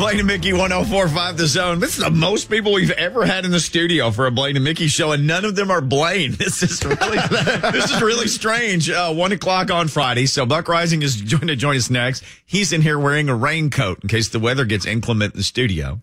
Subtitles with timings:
[0.00, 1.78] Blaine and Mickey 1045 The Zone.
[1.78, 4.64] This is the most people we've ever had in the studio for a Blaine and
[4.64, 6.32] Mickey show, and none of them are Blaine.
[6.38, 8.88] This is really, this is really strange.
[8.88, 10.24] Uh, one o'clock on Friday.
[10.24, 12.24] So Buck Reising is going to join us next.
[12.46, 16.00] He's in here wearing a raincoat in case the weather gets inclement in the studio.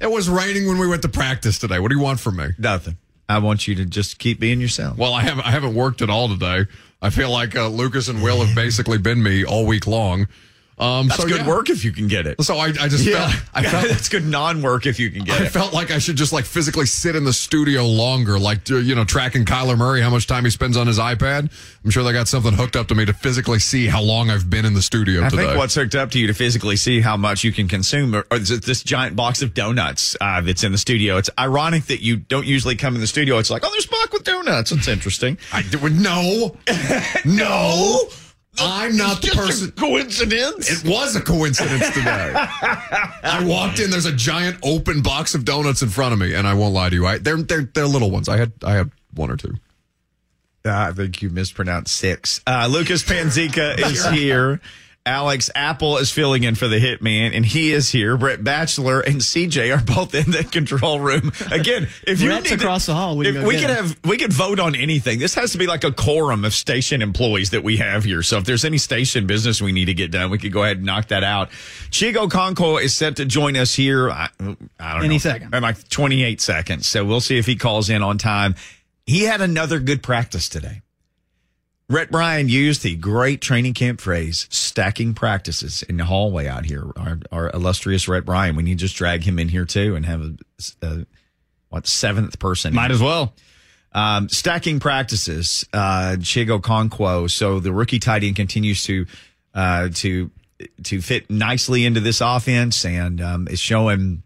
[0.00, 1.80] It was raining when we went to practice today.
[1.80, 2.46] What do you want from me?
[2.58, 2.96] Nothing.
[3.28, 4.96] I want you to just keep being yourself.
[4.96, 6.64] Well, I haven't I haven't worked at all today.
[7.02, 10.28] I feel like uh, Lucas and Will have basically been me all week long.
[10.76, 11.48] Um, That's so, good yeah.
[11.48, 12.42] work if you can get it.
[12.42, 15.40] So I, I just Yeah, felt I felt that's good non-work if you can get
[15.40, 15.46] I it.
[15.46, 18.76] I felt like I should just like physically sit in the studio longer, like uh,
[18.78, 21.50] you know, tracking Kyler Murray, how much time he spends on his iPad.
[21.84, 24.50] I'm sure they got something hooked up to me to physically see how long I've
[24.50, 25.46] been in the studio I today.
[25.46, 28.26] think what's hooked up to you to physically see how much you can consume or,
[28.30, 31.18] or is this giant box of donuts uh, that's in the studio.
[31.18, 33.38] It's ironic that you don't usually come in the studio.
[33.38, 34.72] It's like, oh, there's Buck with donuts.
[34.72, 35.38] It's interesting.
[35.52, 36.56] I d- no,
[37.24, 38.00] no,
[38.58, 39.70] I'm not the person.
[39.72, 40.70] coincidence.
[40.84, 42.32] It was a coincidence today.
[42.36, 43.90] I walked in.
[43.90, 46.88] There's a giant open box of donuts in front of me, and I won't lie
[46.88, 47.06] to you.
[47.06, 48.28] I, they're they're they're little ones.
[48.28, 49.54] I had I had one or two.
[50.66, 52.40] Uh, I think you mispronounced six.
[52.46, 54.60] Uh, Lucas Panzica is here.
[55.06, 58.16] Alex Apple is filling in for the hitman, and he is here.
[58.16, 61.30] Brett Batchelor and CJ are both in the control room.
[61.52, 63.14] Again, if you need to- across the hall.
[63.18, 65.18] We can we could have, we could vote on anything.
[65.18, 68.22] This has to be like a quorum of station employees that we have here.
[68.22, 70.78] So if there's any station business we need to get done, we could go ahead
[70.78, 71.50] and knock that out.
[71.90, 74.10] Chig Okonkwo is set to join us here.
[74.10, 74.96] I, I don't know.
[75.00, 75.54] Any know, second.
[75.54, 76.86] in like 28 seconds.
[76.86, 78.54] So we'll see if he calls in on time.
[79.04, 80.80] He had another good practice today.
[81.88, 86.90] Rhett Bryan used the great training camp phrase, stacking practices in the hallway out here.
[86.96, 88.56] Our, our illustrious Rhett Bryan.
[88.56, 90.34] We need to just drag him in here too and have a,
[90.80, 91.06] a
[91.68, 92.72] what, seventh person.
[92.74, 93.34] Might as well.
[93.92, 97.30] Um, stacking practices, uh, Chig Okonkwo.
[97.30, 99.06] So the rookie tight end continues to,
[99.54, 100.30] uh, to,
[100.84, 104.22] to fit nicely into this offense and, um, is showing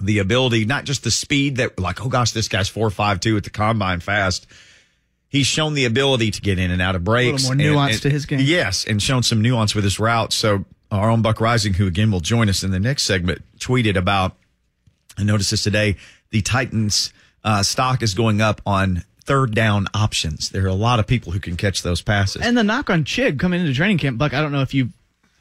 [0.00, 3.36] the ability, not just the speed that like, oh gosh, this guy's four, five, two
[3.36, 4.46] at the combine fast.
[5.36, 7.44] He's shown the ability to get in and out of breaks.
[7.44, 8.40] more and- nuance and- to his game.
[8.40, 8.84] Yes.
[8.84, 10.32] And shown some nuance with his route.
[10.32, 13.96] So our own Buck Reising, who again will join us in the next segment, tweeted
[13.96, 14.36] about
[15.18, 15.96] I noticed this today.
[16.30, 17.12] The Titans
[17.44, 20.50] uh, stock is going up on third down options.
[20.50, 22.42] There are a lot of people who can catch those passes.
[22.42, 24.90] And the knock on Chig coming into training camp, Buck, I don't know if you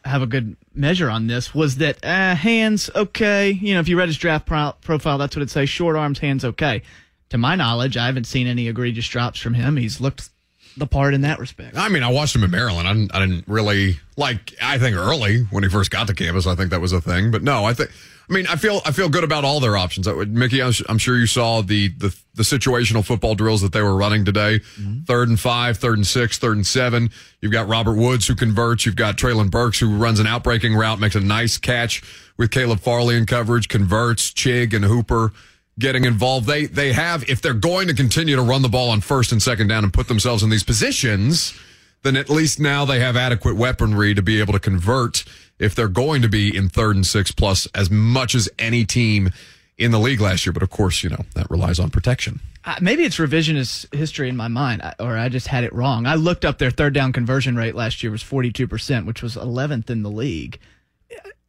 [0.06, 3.52] have a good measure on this, was that uh, hands, okay.
[3.52, 6.20] You know, if you read his draft pro- profile, that's what it says short arms,
[6.20, 6.82] hands, okay.
[7.30, 9.78] To my knowledge, I haven't seen any egregious drops from him.
[9.78, 10.30] He's looked
[10.78, 11.78] the part in that respect.
[11.78, 12.88] I mean, I watched him in Maryland.
[12.88, 14.54] I didn't, I didn't really like.
[14.62, 17.32] I think early when he first got to campus, I think that was a thing.
[17.32, 17.90] But no, I think.
[18.30, 20.08] I mean, I feel I feel good about all their options.
[20.08, 23.82] Would- Mickey, I'm, I'm sure you saw the, the the situational football drills that they
[23.82, 24.60] were running today.
[24.80, 25.04] Mm-hmm.
[25.04, 27.10] Third and five, third and six, third and seven.
[27.42, 28.86] You've got Robert Woods who converts.
[28.86, 32.02] You've got Treylon Burks who runs an outbreaking route, makes a nice catch
[32.38, 34.32] with Caleb Farley in coverage, converts.
[34.32, 35.32] Chig and Hooper
[35.80, 36.48] getting involved.
[36.48, 39.42] They they have if they're going to continue to run the ball on first and
[39.42, 41.58] second down and put themselves in these positions,
[42.04, 45.24] then at least now they have adequate weaponry to be able to convert
[45.60, 49.32] if they're going to be in third and six plus as much as any team
[49.78, 50.54] in the league last year.
[50.54, 52.40] But of course, you know, that relies on protection.
[52.64, 56.08] Uh, maybe it's revisionist history in my mind, or I just had it wrong.
[56.08, 59.90] I looked up their third down conversion rate last year was 42%, which was 11th
[59.92, 60.60] in the league.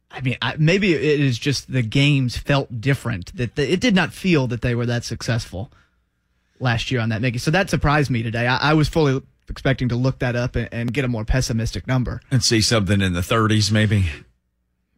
[0.09, 3.35] I mean, I, maybe it is just the games felt different.
[3.37, 5.71] That the, it did not feel that they were that successful
[6.59, 7.37] last year on that Mickey.
[7.37, 8.47] So that surprised me today.
[8.47, 11.87] I, I was fully expecting to look that up and, and get a more pessimistic
[11.87, 14.05] number, and see something in the 30s, maybe.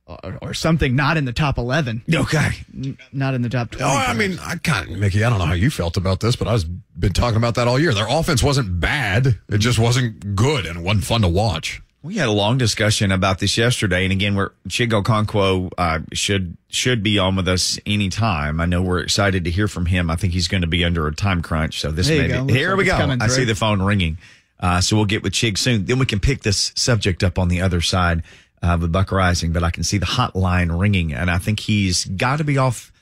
[0.06, 2.50] or, or something not in the top 11, Okay.
[2.74, 3.84] n- not in the top 20.
[3.84, 6.36] Oh, I mean, I kind of, Mickey, I don't know how you felt about this,
[6.36, 6.64] but I've
[7.00, 7.94] been talking about that all year.
[7.94, 9.38] Their offense wasn't bad.
[9.50, 11.82] It just wasn't good and it wasn't fun to watch.
[12.02, 16.56] We had a long discussion about this yesterday, and again, we're Chig Okonkwo uh, should
[16.70, 18.62] should be on with us anytime.
[18.62, 20.10] I know we're excited to hear from him.
[20.10, 22.54] I think he's going to be under a time crunch, so this There may be
[22.54, 23.18] here like we go.
[23.20, 24.18] I see the phone ringing,
[24.62, 25.86] uh, so we'll get with Chig soon.
[25.86, 28.24] Then we can pick this subject up on the other side
[28.64, 29.52] of the Buck Reising.
[29.52, 32.94] But I can see the hotline ringing, and I think he's got to be off.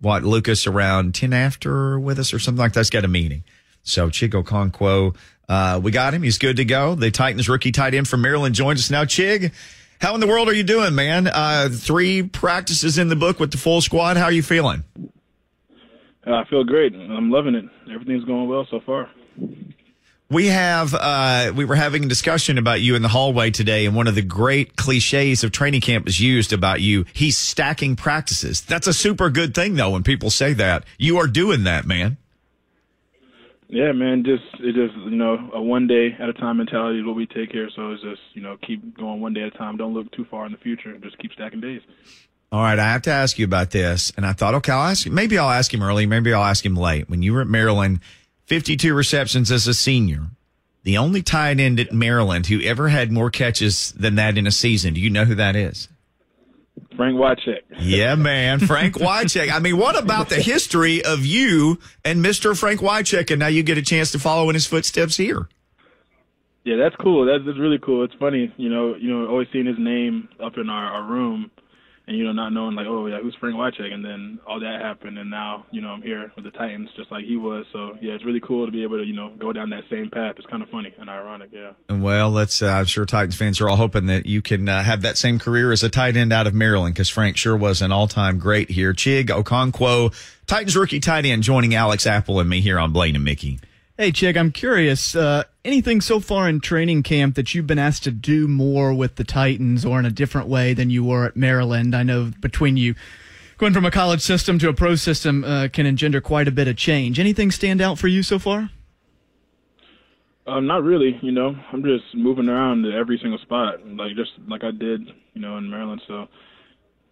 [0.00, 2.80] What Lucas around ten after with us or something like that.
[2.80, 3.44] He's got a meeting.
[3.84, 5.14] So Chig Okonkwo,
[5.48, 6.22] uh, we got him.
[6.22, 6.94] He's good to go.
[6.94, 9.04] The Titans rookie tight end from Maryland joins us now.
[9.04, 9.52] Chig,
[10.00, 11.26] How in the world are you doing, man?
[11.26, 14.16] Uh, three practices in the book with the full squad.
[14.16, 14.84] How are you feeling?
[16.26, 16.94] Uh, I feel great.
[16.94, 17.64] I'm loving it.
[17.92, 19.10] Everything's going well so far.
[20.30, 23.94] We have uh, we were having a discussion about you in the hallway today, and
[23.94, 27.04] one of the great cliches of training camp is used about you.
[27.12, 28.62] He's stacking practices.
[28.62, 29.90] That's a super good thing, though.
[29.90, 32.16] When people say that, you are doing that, man.
[33.72, 34.22] Yeah, man.
[34.22, 37.24] Just it just you know a one day at a time mentality is what we
[37.24, 37.70] take here.
[37.74, 39.78] So it's just you know keep going one day at a time.
[39.78, 40.94] Don't look too far in the future.
[40.98, 41.80] Just keep stacking days.
[42.52, 45.06] All right, I have to ask you about this, and I thought, okay, I'll ask.
[45.06, 45.12] You.
[45.12, 46.04] Maybe I'll ask him early.
[46.04, 47.08] Maybe I'll ask him late.
[47.08, 48.00] When you were at Maryland,
[48.44, 50.26] fifty-two receptions as a senior,
[50.82, 54.52] the only tight end at Maryland who ever had more catches than that in a
[54.52, 54.92] season.
[54.92, 55.88] Do you know who that is?
[56.96, 57.60] Frank Wycheck.
[57.78, 59.50] Yeah, man, Frank Wycheck.
[59.50, 63.62] I mean, what about the history of you and Mister Frank Wycheck, and now you
[63.62, 65.48] get a chance to follow in his footsteps here?
[66.64, 67.26] Yeah, that's cool.
[67.26, 68.04] That's, that's really cool.
[68.04, 71.50] It's funny, you know, you know, always seeing his name up in our, our room
[72.06, 74.80] and you know not knowing like oh yeah who's Frank Wycheck and then all that
[74.80, 77.64] happened and now you know I'm here with the Titans just like he was.
[77.72, 80.10] So yeah it's really cool to be able to you know go down that same
[80.10, 80.34] path.
[80.38, 81.72] It's kind of funny and ironic yeah.
[81.88, 84.82] And well let's uh, I'm sure Titans fans are all hoping that you can uh,
[84.82, 87.82] have that same career as a tight end out of Maryland because Frank sure was
[87.82, 88.92] an all-time great here.
[88.92, 90.12] Chig Okonkwo
[90.46, 93.60] Titans rookie tight end joining Alex Apple and me here on Blaine and Mickey
[94.02, 95.14] Hey, Chig, I'm curious.
[95.14, 99.14] Uh, anything so far in training camp that you've been asked to do more with
[99.14, 101.94] the Titans or in a different way than you were at Maryland?
[101.94, 102.96] I know between you
[103.58, 106.66] going from a college system to a pro system uh, can engender quite a bit
[106.66, 107.20] of change.
[107.20, 108.70] Anything stand out for you so far?
[110.48, 111.16] Um, not really.
[111.22, 115.12] You know, I'm just moving around to every single spot, like just like I did,
[115.34, 116.02] you know, in Maryland.
[116.08, 116.26] So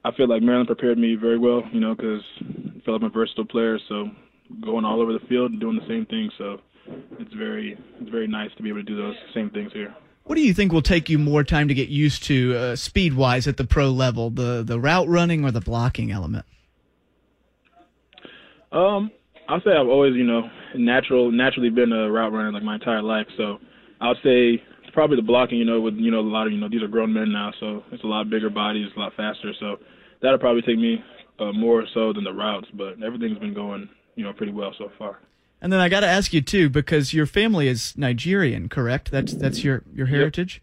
[0.05, 3.05] I feel like Maryland prepared me very well, you know, because I feel like I'm
[3.05, 3.79] a versatile player.
[3.89, 4.11] So
[4.61, 6.33] going all over the field and doing the same thing.
[6.37, 6.61] So
[7.19, 9.95] it's very it's very nice to be able to do those same things here.
[10.25, 13.15] What do you think will take you more time to get used to uh, speed
[13.15, 16.47] wise at the pro level, the the route running or the blocking element?
[18.73, 19.11] Um,
[19.49, 23.03] I'll say I've always you know natural naturally been a route runner like my entire
[23.03, 23.59] life, so
[24.01, 25.59] I'll say it's probably the blocking.
[25.59, 27.53] You know, with you know a lot of you know these are grown men now,
[27.59, 29.53] so it's a lot bigger bodies, a lot faster.
[29.59, 29.79] So
[30.23, 31.03] that'll probably take me
[31.41, 34.91] uh, more so than the routes, but everything's been going you know pretty well so
[34.99, 35.19] far.
[35.63, 39.11] And then I got to ask you too, because your family is Nigerian, correct?
[39.11, 40.63] That's that's your your heritage.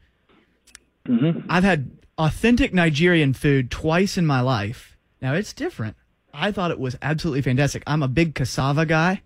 [1.07, 1.19] Yep.
[1.19, 1.47] Mm-hmm.
[1.49, 4.97] I've had authentic Nigerian food twice in my life.
[5.21, 5.95] Now it's different.
[6.33, 7.83] I thought it was absolutely fantastic.
[7.87, 9.21] I'm a big cassava guy.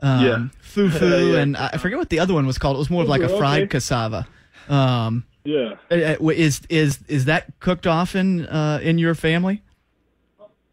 [0.00, 0.48] Um, yeah.
[0.62, 1.40] Fufu, yeah.
[1.40, 2.76] and I forget what the other one was called.
[2.76, 3.68] It was more of like a fried okay.
[3.68, 4.26] cassava.
[4.68, 5.76] Um, yeah.
[5.90, 9.62] Is is is that cooked often uh, in your family?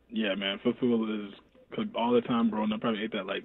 [0.10, 0.60] Yeah, man.
[0.64, 1.34] Fufu is
[1.72, 2.64] cooked all the time, bro.
[2.64, 3.44] And I probably ate that like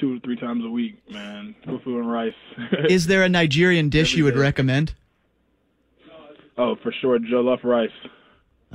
[0.00, 1.54] two or three times a week, man.
[1.66, 2.32] Fufu and rice.
[2.88, 4.40] Is there a Nigerian dish Every you would day.
[4.40, 4.94] recommend?
[6.56, 7.90] Oh, for sure, jollof rice.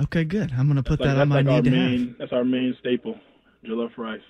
[0.01, 0.51] Okay, good.
[0.57, 2.07] I'm going to put Like, that that's on my like our need to main.
[2.09, 2.17] have.
[2.17, 3.19] That's our main staple,
[3.65, 4.21] jollof rice.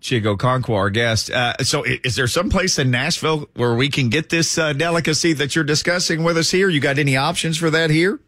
[0.00, 1.30] Chig Okonkwo, our guest.
[1.30, 5.32] Uh, so, is there some place in Nashville where we can get this uh, delicacy
[5.34, 6.68] that you're discussing with us here?
[6.68, 8.18] You got any options for that here?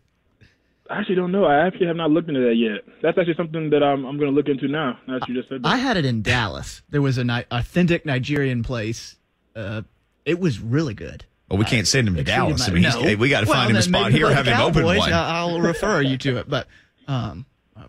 [0.91, 1.45] I actually don't know.
[1.47, 2.83] I actually have not looked into that yet.
[3.03, 4.99] That's actually something that I'm I'm going to look into now.
[5.07, 5.69] Now that you just said that.
[5.69, 6.83] I had it in Dallas.
[6.91, 9.17] There was an ni- authentic Nigerian place.
[9.57, 9.83] Uh,
[10.27, 11.25] it was really good.
[11.49, 12.61] Well, we can't send him to Exceeded Dallas.
[12.61, 13.03] my- I mean, he's- no.
[13.03, 14.99] hey, we got to Well, find him a spot here, have him open one.
[15.13, 16.49] I- I'll refer you to it.
[16.51, 16.67] But
[17.09, 17.47] um,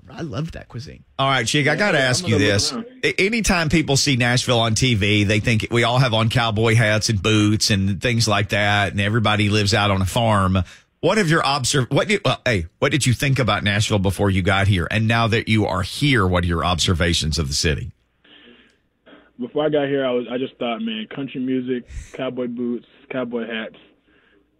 [0.09, 1.04] I love that cuisine.
[1.19, 2.73] All right, Chig, I got to Yeah, ask you this.
[3.18, 7.21] Anytime people see Nashville on TV, they think we all have on cowboy hats and
[7.21, 10.59] boots and things like that, and everybody lives out on a farm.
[11.06, 11.92] What have your observ?
[11.92, 12.66] What did well, hey?
[12.80, 15.83] What did you think about Nashville before you got here, and now that you are
[15.83, 17.92] here, what are your observations of the city?
[19.40, 23.45] Before I got here, I was I just thought, man, country music, cowboy boots, cowboy
[23.45, 23.76] hats.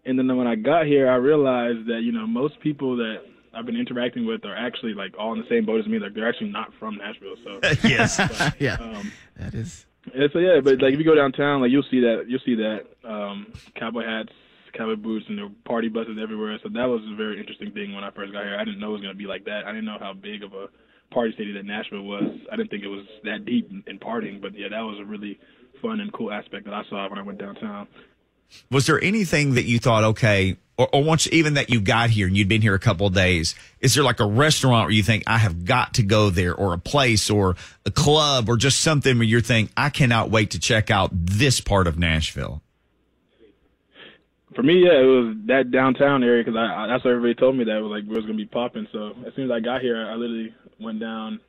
[0.04, 3.22] And then when I got here, I realized that you know most people that
[3.52, 5.98] I've been interacting with are actually like all in the same boat as me.
[5.98, 7.34] Like they're actually not from Nashville.
[7.42, 8.20] So yes.
[8.60, 9.84] yeah, um, that is.
[10.14, 12.54] Yeah, so yeah, but like if you go downtown, like you'll see that you'll see
[12.54, 14.32] that um, cowboy hats,
[14.76, 16.58] cowboy boots, and there were party buses everywhere.
[16.62, 18.56] So that was a very interesting thing when I first got here.
[18.58, 19.64] I didn't know it was gonna be like that.
[19.64, 20.66] I didn't know how big of a
[21.12, 22.24] party city that Nashville was.
[22.52, 24.40] I didn't think it was that deep in, in partying.
[24.40, 25.38] But yeah, that was a really
[25.80, 27.86] fun and cool aspect that I saw when I went downtown.
[28.70, 32.26] Was there anything that you thought, okay, or, or once even that you got here
[32.26, 35.02] and you'd been here a couple of days, is there like a restaurant where you
[35.02, 38.80] think I have got to go there, or a place, or a club, or just
[38.80, 42.62] something where you're thinking I cannot wait to check out this part of Nashville?
[44.56, 47.56] For me, yeah, it was that downtown area because I, I that's what everybody told
[47.56, 48.88] me that was like it was gonna be popping.
[48.90, 51.40] So as soon as I got here, I literally went down.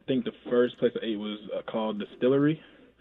[0.00, 2.60] I think the first place I ate was uh, called Distillery.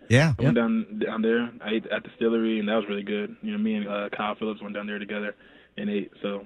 [0.09, 0.33] Yeah.
[0.37, 1.49] I went down down there.
[1.63, 3.37] I ate at distillery, and that was really good.
[3.41, 5.33] You know, me and uh, Kyle Phillips went down there together
[5.77, 6.11] and ate.
[6.21, 6.45] So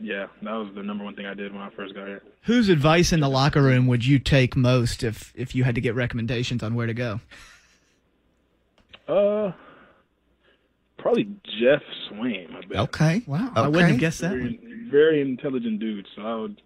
[0.00, 2.22] yeah, that was the number one thing I did when I first got here.
[2.44, 5.80] Whose advice in the locker room would you take most if if you had to
[5.80, 7.20] get recommendations on where to go?
[9.08, 9.52] Uh,
[11.00, 11.24] probably
[11.58, 12.54] Geoff Swaim.
[12.54, 12.78] I bet.
[12.78, 13.22] Okay.
[13.26, 14.30] Wow, I wouldn't have guessed that.
[14.30, 16.06] Very, very intelligent dude.
[16.14, 16.62] So I would,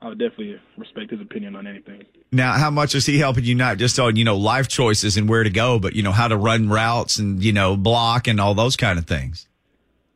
[0.00, 2.04] I would definitely respect his opinion on anything.
[2.30, 5.28] Now, how much is he helping you not just on, you know, life choices and
[5.28, 8.40] where to go, but, you know, how to run routes and, you know, block and
[8.40, 9.48] all those kind of things?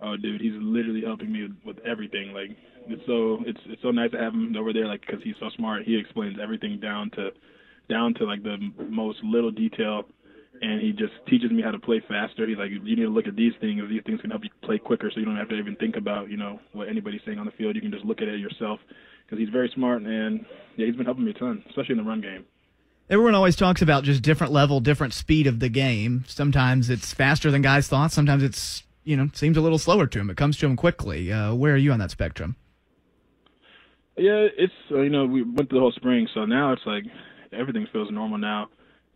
[0.00, 2.32] Oh, dude, he's literally helping me with, with everything.
[2.32, 2.50] Like,
[2.88, 4.86] it's so it's it's so nice to have him over there.
[4.86, 7.30] Like, because he's so smart, he explains everything down to
[7.88, 8.58] down to like the
[8.88, 10.04] most little detail,
[10.62, 12.46] and he just teaches me how to play faster.
[12.46, 13.82] He's like, you need to look at these things.
[13.90, 16.30] These things can help you play quicker, so you don't have to even think about
[16.30, 17.74] you know what anybody's saying on the field.
[17.74, 18.80] You can just look at it yourself.
[19.26, 20.44] Because he's very smart, and
[20.76, 22.44] yeah, he's been helping me a ton, especially in the run game.
[23.08, 26.24] Everyone always talks about just different level, different speed of the game.
[26.26, 28.12] Sometimes it's faster than guys thought.
[28.12, 30.30] Sometimes it's you know seems a little slower to him.
[30.30, 31.32] It comes to him quickly.
[31.32, 32.56] Uh, where are you on that spectrum?
[34.16, 37.04] Yeah, it's uh, you know we went through the whole spring, so now it's like
[37.52, 38.68] everything feels normal now.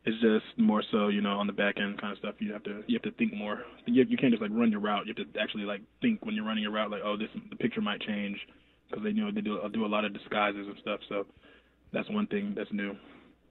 [0.07, 2.37] It's just more so you know on the back end kind of stuff.
[2.39, 3.65] You have to you have to think more.
[3.87, 5.07] You, you can't just like run your route.
[5.07, 6.91] You have to actually like think when you're running your route.
[6.91, 8.39] Like oh this the picture might change
[8.89, 11.01] because they you know they do do a lot of disguises and stuff.
[11.09, 11.27] So
[11.93, 12.97] that's one thing that's new.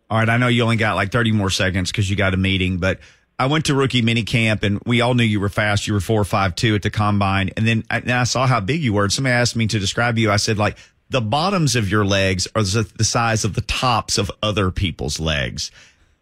[0.09, 0.29] All right.
[0.29, 2.99] I know you only got like 30 more seconds because you got a meeting, but
[3.37, 5.87] I went to rookie mini camp and we all knew you were fast.
[5.87, 7.49] You were four five two at the combine.
[7.57, 9.03] And then I, and I saw how big you were.
[9.03, 10.31] And somebody asked me to describe you.
[10.31, 10.77] I said like
[11.09, 15.19] the bottoms of your legs are the the size of the tops of other people's
[15.19, 15.71] legs.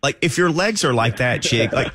[0.04, 1.94] Like if your legs are like that, Chig, like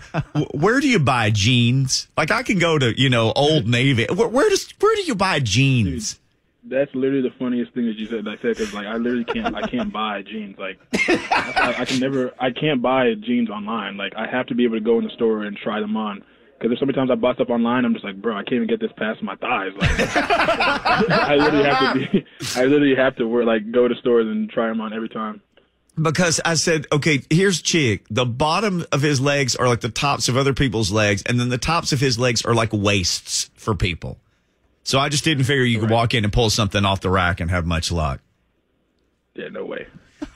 [0.55, 2.09] where do you buy jeans?
[2.17, 4.07] Like I can go to, you know, Old Navy.
[4.13, 6.19] Where, where does, where do you buy jeans?
[6.65, 8.25] That's literally the funniest thing that you said.
[8.25, 10.59] Like because like I literally can't, I can't buy jeans.
[10.59, 13.99] Like I, I can never, I can't buy jeans online.
[13.99, 16.25] Like I have to be able to go in the store and try them on.
[16.57, 18.55] Because there's so many times I bought stuff online, I'm just like, bro, I can't
[18.55, 19.71] even get this past my thighs.
[19.79, 24.27] Like I literally have to be, I literally have to wear like go to stores
[24.27, 25.41] and try them on every time.
[26.01, 28.01] Because I said, okay, here's Chig.
[28.11, 31.49] The bottom of his legs are like the tops of other people's legs, and then
[31.49, 34.19] the tops of his legs are like waists for people.
[34.85, 37.41] So I just didn't figure you could walk in and pull something off the rack
[37.41, 38.21] and have much luck.
[39.35, 39.87] Yeah, no way.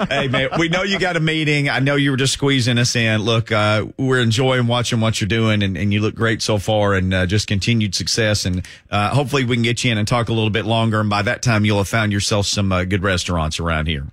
[0.08, 1.68] hey man, we know you got a meeting.
[1.68, 3.22] I know you were just squeezing us in.
[3.22, 6.94] Look, uh, we're enjoying watching what you're doing, and, and you look great so far,
[6.94, 8.44] and uh, just continued success.
[8.44, 11.00] And uh, hopefully, we can get you in and talk a little bit longer.
[11.00, 14.06] And by that time, you'll have found yourself some uh, good restaurants around here.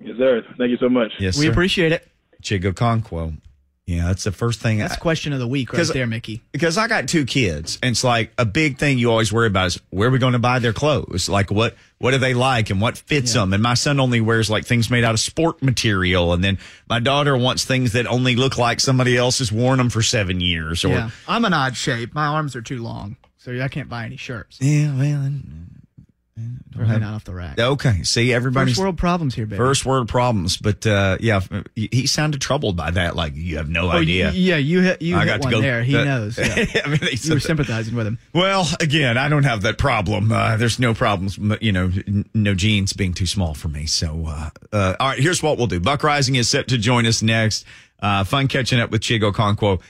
[0.00, 0.42] Yes, sir.
[0.58, 1.12] Thank you so much.
[1.18, 1.52] Yes, We sir.
[1.52, 2.06] appreciate it.
[2.42, 3.36] Chig Okonkwo.
[3.86, 4.76] Yeah, that's the first thing.
[4.78, 6.42] That's I- question of the week right 'Cause- there, Mickey.
[6.52, 9.68] because I got two kids, and it's like a big thing you always worry about
[9.68, 11.26] is where are we going to buy their clothes?
[11.30, 13.54] Like what what do they like and what fits them?
[13.54, 17.00] And my son only wears like things made out of sport material, and then my
[17.00, 20.84] daughter wants things that only look like somebody else has worn them for seven years.
[20.84, 22.14] Or Yeah, I'm an odd shape.
[22.14, 24.58] My arms are too long, so I can't buy any shirts.
[24.60, 25.32] yeah, well,
[26.38, 27.58] then- Really not off the rack.
[27.58, 28.04] okay.
[28.04, 29.56] See, everybody's First world problems here, baby.
[29.56, 31.40] first world problems, but uh, yeah,
[31.74, 33.16] he sounded troubled by that.
[33.16, 34.30] Like you have no Oh, idea.
[34.30, 35.82] yeah, you hit you I hit got to one go there.
[35.82, 36.38] He that- knows.
[36.38, 36.82] Yeah.
[36.84, 38.18] I mean, you were sympathizing with him.
[38.32, 40.30] Well, again, I don't have that problem.
[40.30, 43.86] Uh, there's no problems, you know, n- no jeans being too small for me.
[43.86, 45.80] So, uh, uh, all right, here's what we'll do.
[45.80, 47.64] Buck Reising is set to join us next.
[48.00, 49.80] Uh, fun catching up with Chig Okonkwo.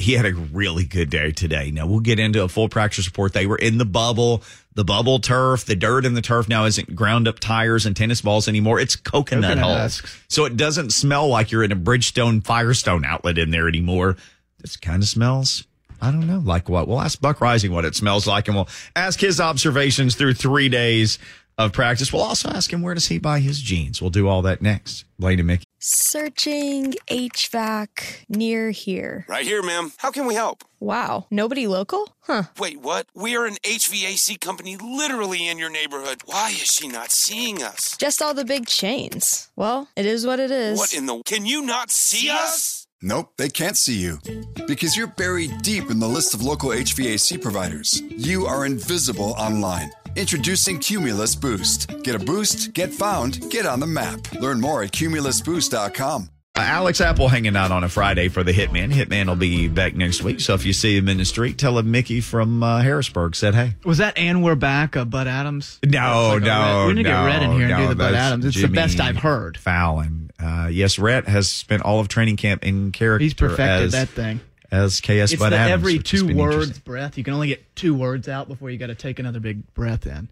[0.00, 1.72] He had a really good day today.
[1.72, 3.32] Now we'll get into a full practice report.
[3.32, 4.44] They were in the bubble,
[4.78, 8.20] the bubble turf, the dirt in the turf now isn't ground up tires and tennis
[8.20, 8.78] balls anymore.
[8.78, 9.76] It's coconut, Coconut hulls.
[9.76, 10.22] husks.
[10.28, 14.16] So it doesn't smell like you're in a Bridgestone Firestone outlet in there anymore.
[14.60, 15.64] This kind of smells,
[16.00, 16.86] I don't know, like what?
[16.86, 20.68] We'll ask Buck Reising what it smells like, and we'll ask his observations through three
[20.68, 21.18] days
[21.58, 22.12] of practice.
[22.12, 24.00] We'll also ask him where does he buy his jeans.
[24.00, 25.06] We'll do all that next.
[25.18, 25.64] Blaine and Mickey.
[25.90, 29.24] Searching HVAC near here.
[29.26, 29.90] Right here, ma'am.
[29.96, 30.62] How can we help?
[30.80, 32.14] Wow, nobody local?
[32.20, 32.42] Huh.
[32.58, 33.06] Wait, what?
[33.14, 36.20] We are an HVAC company literally in your neighborhood.
[36.26, 37.96] Why is she not seeing us?
[37.96, 39.48] Just all the big chains.
[39.56, 40.78] Well, it is what it is.
[40.78, 41.22] What in the.
[41.24, 42.86] Can you not see us?
[43.00, 44.18] Nope, they can't see you.
[44.66, 48.02] Because you're buried deep in the list of local HVAC providers.
[48.10, 49.90] You are invisible online.
[50.16, 52.02] Introducing Cumulus Boost.
[52.02, 54.32] Get a boost, get found, get on the map.
[54.32, 56.30] Learn more at cumulusboost.com.
[56.56, 58.92] Uh, Alex Apple hanging out on a Friday for the Hitman.
[58.92, 60.40] Hitman will be back next week.
[60.40, 63.54] So if you see him in the street, tell him Mickey from uh, Harrisburg said
[63.54, 63.74] hey.
[63.84, 64.96] Was that and we're back?
[64.96, 65.78] Uh, Bud Adams?
[65.86, 67.70] No, It's like a no, red- We need to no, get Red in here and
[67.70, 68.44] no, do the Bud Adams.
[68.44, 69.56] It's the best I've heard.
[69.56, 70.30] Fallon.
[70.42, 73.22] Uh, yes, Rhett has spent all of training camp in character.
[73.22, 74.40] He's perfected as, that thing.
[74.70, 77.16] As KS It's Bud Adams, every two words breath.
[77.16, 80.06] You can only get two words out before you got to take another big breath
[80.06, 80.28] in.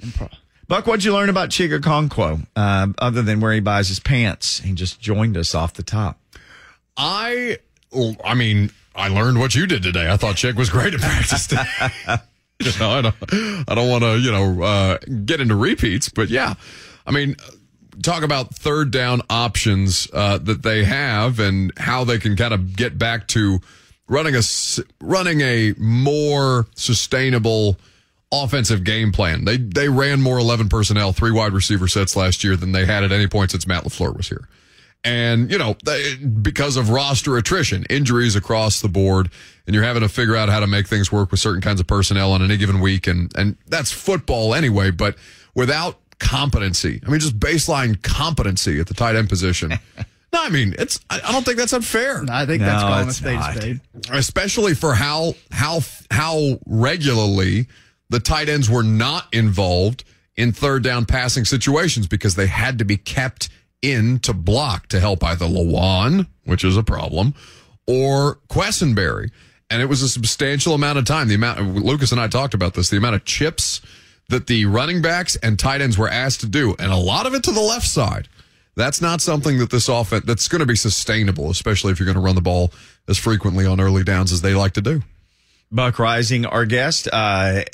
[0.00, 0.28] And pro-
[0.68, 2.46] Buck, what'd you learn about Chig Okonkwo?
[2.54, 6.18] Uh, other than where he buys his pants, he just joined us off the top.
[6.96, 7.58] I,
[7.90, 10.10] well, I mean, I learned what you did today.
[10.10, 11.46] I thought Chig was great at practice.
[11.46, 11.64] today.
[12.60, 13.14] You know, I don't,
[13.68, 16.54] I don't want to, you know, uh, get into repeats, but yeah,
[17.04, 17.34] I mean,
[18.02, 22.76] talk about third down options uh, that they have and how they can kind of
[22.76, 23.60] get back to
[24.08, 24.42] running a
[25.00, 27.78] running a more sustainable
[28.32, 29.44] offensive game plan.
[29.44, 33.04] They they ran more eleven personnel, three wide receiver sets last year than they had
[33.04, 34.48] at any point since Matt Lafleur was here.
[35.04, 39.30] And you know, they, because of roster attrition, injuries across the board,
[39.66, 41.86] and you're having to figure out how to make things work with certain kinds of
[41.86, 44.90] personnel on any given week, and and that's football anyway.
[44.90, 45.16] But
[45.54, 49.70] without competency, I mean, just baseline competency at the tight end position.
[50.32, 50.98] no, I mean, it's.
[51.10, 53.38] I, I don't think that's unfair I think that's No, calling a it's spade a
[53.38, 53.56] not.
[53.56, 53.80] spade.
[54.10, 57.66] especially for how how how regularly
[58.08, 60.04] the tight ends were not involved
[60.36, 63.48] in third down passing situations because they had to be kept
[63.82, 67.34] in to block to help either Lewan, which is a problem,
[67.86, 69.30] or Quessenberry.
[69.70, 71.28] And it was a substantial amount of time.
[71.28, 73.80] The amount Lucas and I talked about this, the amount of chips
[74.32, 77.34] that the running backs and tight ends were asked to do, and a lot of
[77.34, 78.28] it to the left side.
[78.74, 82.16] That's not something that this offense that's going to be sustainable, especially if you're going
[82.16, 82.72] to run the ball
[83.06, 85.02] as frequently on early downs as they like to do.
[85.70, 87.64] Buck Reising, our guest, uh,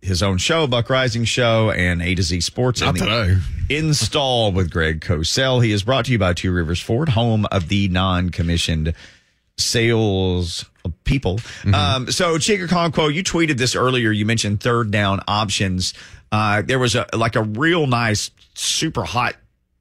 [0.00, 2.80] his own show, Buck Reising Show, and A to Z Sports.
[2.80, 3.36] Not today.
[3.68, 5.62] Install with Greg Cosell.
[5.62, 8.94] He is brought to you by Two Rivers Ford, home of the non-commissioned
[9.60, 10.64] sales
[11.04, 11.40] people.
[11.72, 14.10] Um, so Chig Okonkwo, you tweeted this earlier.
[14.10, 15.94] You mentioned third down options.
[16.32, 19.36] Uh, there was a like a real nice, super hot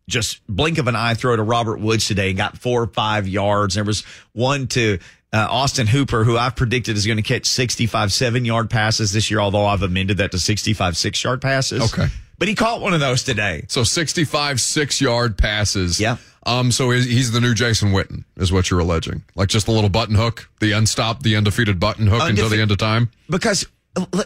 [0.08, 3.28] just blink of an eye throw to Robert Woods today and got four or five
[3.28, 3.76] yards.
[3.76, 4.98] There was one to
[5.32, 9.30] uh, Austin Hooper, who I've predicted is going to catch 65, seven yard passes this
[9.30, 11.94] year, although I've amended that to 65, six yard passes.
[11.94, 12.08] Okay.
[12.40, 13.66] But he caught one of those today.
[13.68, 16.00] So 65 six yard passes.
[16.00, 16.18] Yeah.
[16.46, 19.24] Um, so he's, he's the new Jason Witten, is what you're alleging.
[19.36, 22.72] Like just a little button hook, the unstopped, the undefeated button hook until the end
[22.72, 23.12] of time.
[23.30, 23.68] Because,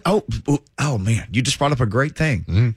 [0.05, 0.23] oh,
[0.79, 2.75] oh man, you just brought up a great thing.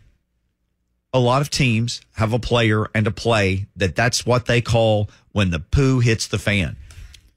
[1.12, 5.11] A lot of teams have a player and a play that that's what they call
[5.32, 6.76] when the poo hits the fan.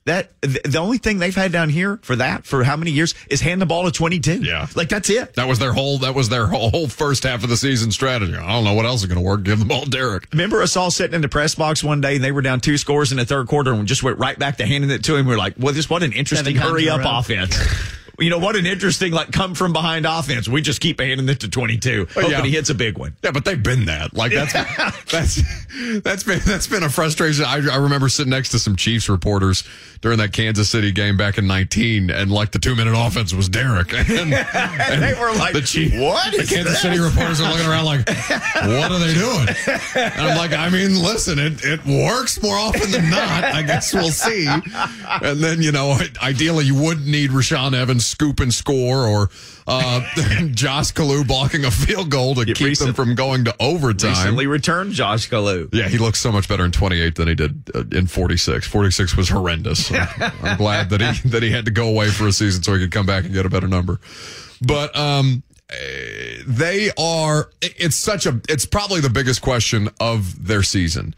[0.05, 3.41] That the only thing they've had down here for that for how many years is
[3.41, 4.41] hand the ball to 22.
[4.41, 4.67] Yeah.
[4.75, 5.35] Like that's it.
[5.35, 8.33] That was their whole, that was their whole, whole first half of the season strategy.
[8.33, 9.43] I don't know what else is going to work.
[9.43, 10.27] Give the ball to Derrick.
[10.31, 12.77] Remember us all sitting in the press box one day and they were down two
[12.77, 15.27] scores in the third quarter and just went right back to handing it to him.
[15.27, 17.57] We are like, well, this what an interesting hurry up offense.
[18.19, 20.47] you know, what an interesting like come from behind offense.
[20.47, 22.07] We just keep handing it to 22.
[22.13, 22.43] Hoping yeah.
[22.43, 23.15] he hits a big one.
[23.23, 24.13] Yeah, but they've been that.
[24.13, 24.53] Like that's
[25.11, 25.41] that's
[26.01, 27.45] that's been that's been a frustration.
[27.45, 29.63] I, I remember sitting next to some Chiefs reporters
[30.01, 33.49] during that Kansas City game back in '19, and like the two minute offense was
[33.49, 34.33] Derrick, and, and
[35.03, 38.07] They were like, the Chiefs, "What The Kansas this?" City reporters are looking around like,
[38.07, 39.47] what are they doing?
[39.95, 43.43] And I'm like, I mean, listen, it it works more often than not.
[43.43, 44.47] I guess we'll see.
[44.47, 49.29] And then you know, ideally, you wouldn't need Rashaan Evans scoop and score or.
[49.67, 50.01] Uh,
[50.51, 54.09] Josh Kalu blocking a field goal to keep them from going to overtime.
[54.09, 55.69] Recently returned Josh Kalu.
[55.71, 58.67] Yeah, he looks so much better in 28 than he did uh, in 46.
[58.67, 59.91] 46 was horrendous.
[60.43, 62.79] I'm glad that he that he had to go away for a season so he
[62.79, 63.99] could come back and get a better number.
[64.61, 65.43] But um
[66.47, 71.15] they are it's such a it's probably the biggest question of their season.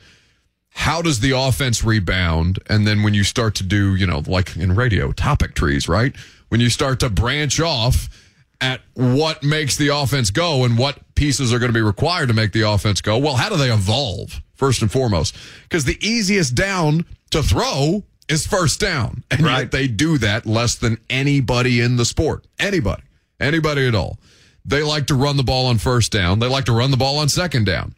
[0.73, 2.59] How does the offense rebound?
[2.67, 6.15] And then when you start to do, you know, like in radio, topic trees, right?
[6.51, 8.09] When you start to branch off
[8.59, 12.33] at what makes the offense go and what pieces are going to be required to
[12.33, 13.17] make the offense go.
[13.17, 15.33] Well, how do they evolve first and foremost?
[15.63, 19.23] Because the easiest down to throw is first down.
[19.31, 19.59] And Right.
[19.61, 22.45] yet they do that less than anybody in the sport.
[22.59, 23.03] Anybody.
[23.39, 24.19] Anybody at all.
[24.65, 26.39] They like to run the ball on first down.
[26.39, 27.95] They like to run the ball on second down.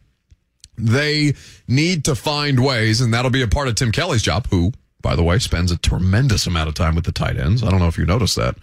[0.78, 1.34] They
[1.66, 4.72] need to find ways, and that'll be a part of Tim Kelly's job, who,
[5.04, 7.62] by the way, spends a tremendous amount of time with the tight ends.
[7.62, 8.56] I don't know if you noticed that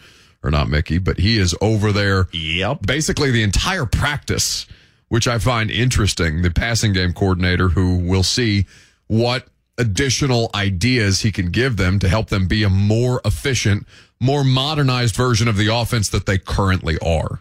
[0.44, 2.82] or not, Mickey, but he is over there Yep.
[2.86, 4.66] basically the entire practice,
[5.08, 6.42] which I find interesting.
[6.42, 8.66] The passing game coordinator who will see
[9.08, 13.86] what additional ideas he can give them to help them be a more efficient,
[14.20, 17.40] more modernized version of the offense that they currently are.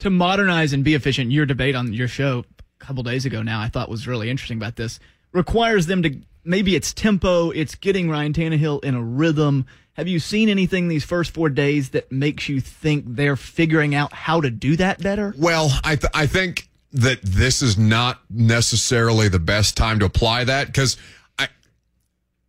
[0.00, 3.60] to modernize and be efficient, your debate on your show a couple days ago now,
[3.60, 4.98] I thought was really interesting about this,
[5.32, 6.10] requires them to
[6.44, 9.66] maybe it's tempo, it's getting Ryan Tannehill in a rhythm.
[9.94, 14.12] Have you seen anything these first four days that makes you think they're figuring out
[14.12, 15.34] how to do that better?
[15.36, 20.44] Well, I th- I think that this is not necessarily the best time to apply
[20.44, 20.96] that because
[21.38, 21.48] I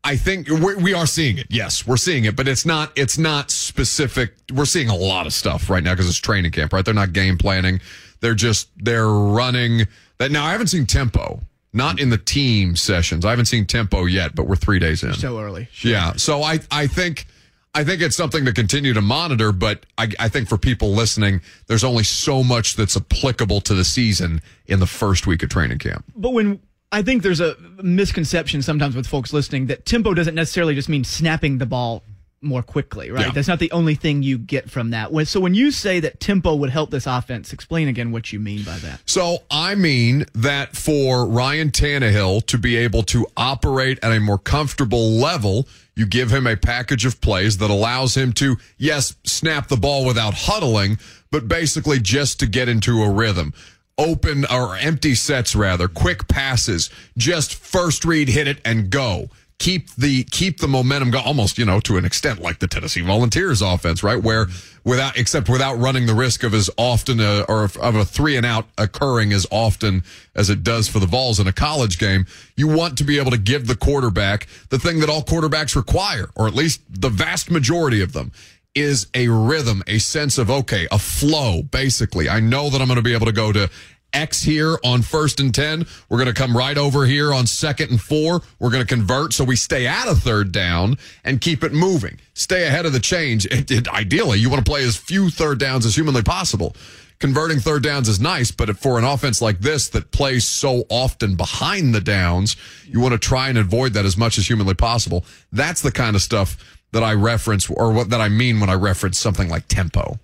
[0.03, 1.47] I think we we are seeing it.
[1.49, 4.33] Yes, we're seeing it, but it's not it's not specific.
[4.53, 6.83] We're seeing a lot of stuff right now because it's training camp, right?
[6.85, 7.81] They're not game planning.
[8.21, 9.85] They're just they're running
[10.17, 10.31] that.
[10.31, 11.41] Now I haven't seen tempo,
[11.73, 13.25] not in the team sessions.
[13.25, 15.13] I haven't seen tempo yet, but we're three days in.
[15.13, 15.67] So early.
[15.81, 16.13] Yeah.
[16.13, 17.25] So I, I think,
[17.73, 21.41] I think it's something to continue to monitor, but I, I think for people listening,
[21.67, 25.79] there's only so much that's applicable to the season in the first week of training
[25.79, 26.05] camp.
[26.15, 30.75] But when I think there's a misconception sometimes with folks listening that tempo doesn't necessarily
[30.75, 32.03] just mean snapping the ball
[32.43, 33.27] more quickly, right?
[33.27, 33.31] Yeah.
[33.31, 35.11] That's not the only thing you get from that.
[35.27, 38.63] So when you say that tempo would help this offense, explain again what you mean
[38.63, 39.01] by that.
[39.05, 44.37] So I mean that for Ryan Tannehill to be able to operate at a more
[44.37, 49.67] comfortable level, you give him a package of plays that allows him to, yes, snap
[49.67, 50.97] the ball without huddling,
[51.31, 53.53] but basically just to get into a rhythm.
[53.95, 59.29] Open or empty sets rather, quick passes, just first read, hit it and go.
[59.63, 62.99] Keep the keep the momentum go almost, you know, to an extent like the Tennessee
[62.99, 64.21] Volunteers offense, right?
[64.21, 64.47] Where
[64.83, 68.45] without except without running the risk of as often a, or of a three and
[68.45, 70.03] out occurring as often
[70.35, 72.25] as it does for the Vols in a college game,
[72.57, 76.29] you want to be able to give the quarterback the thing that all quarterbacks require,
[76.35, 78.33] or at least the vast majority of them,
[78.75, 82.27] is a rhythm, a sense of, okay, a flow, basically.
[82.27, 83.69] I know that I'm going to be able to go to
[84.13, 85.85] X here on first and 10.
[86.09, 88.41] We're going to come right over here on second and four.
[88.59, 92.19] We're going to convert so we stay at a third down and keep it moving.
[92.33, 93.45] Stay ahead of the change.
[93.45, 96.75] It, it, ideally, you want to play as few third downs as humanly possible.
[97.19, 101.35] Converting third downs is nice, but for an offense like this that plays so often
[101.35, 105.23] behind the downs, you want to try and avoid that as much as humanly possible.
[105.51, 106.57] That's the kind of stuff
[106.91, 110.19] that I reference or what that I mean when I reference something like tempo.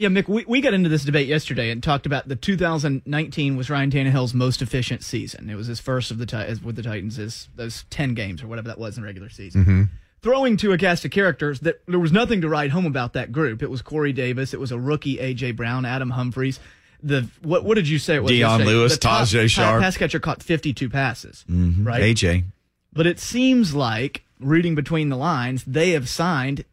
[0.00, 3.68] Yeah, Mick, we, we got into this debate yesterday and talked about the 2019 was
[3.68, 5.50] Ryan Tannehill's most efficient season.
[5.50, 8.68] It was his first of the with the Titans, his those 10 games or whatever
[8.68, 9.90] that was in regular season.
[10.22, 13.30] Throwing to a cast of characters that there was nothing to write home about that
[13.30, 13.62] group.
[13.62, 16.60] It was Corey Davis, it was a rookie AJ Brown, Adam Humphries.
[17.02, 18.32] The what what did you say it was?
[18.32, 18.70] Dion yesterday?
[18.74, 19.82] Lewis, The top Tajae Sharpe.
[19.82, 21.44] Pass catcher caught 52 passes.
[21.46, 21.86] Mm-hmm.
[21.86, 22.00] Right.
[22.00, 22.44] AJ.
[22.90, 26.64] But it seems like, reading between the lines, they have signed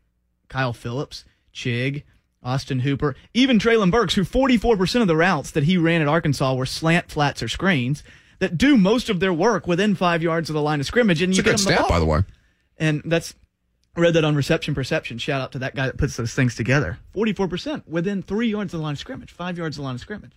[0.48, 2.04] Kyle Phillips, Chig,
[2.44, 6.54] Austin Hooper, even Treylon Burks, who 44% of the routes that he ran at Arkansas
[6.54, 8.04] were slant, flats, or screens
[8.40, 11.22] that do most of their work within five yards of the line of scrimmage.
[11.22, 11.90] And It's you a good get them the stat, ball.
[11.90, 12.20] by the way.
[12.78, 13.34] And that's,
[13.96, 15.18] I read that on Reception Perception.
[15.18, 17.00] Shout out to that guy that puts those things together.
[17.16, 20.02] 44% within three yards of the line of scrimmage, five yards of the line of
[20.02, 20.34] scrimmage.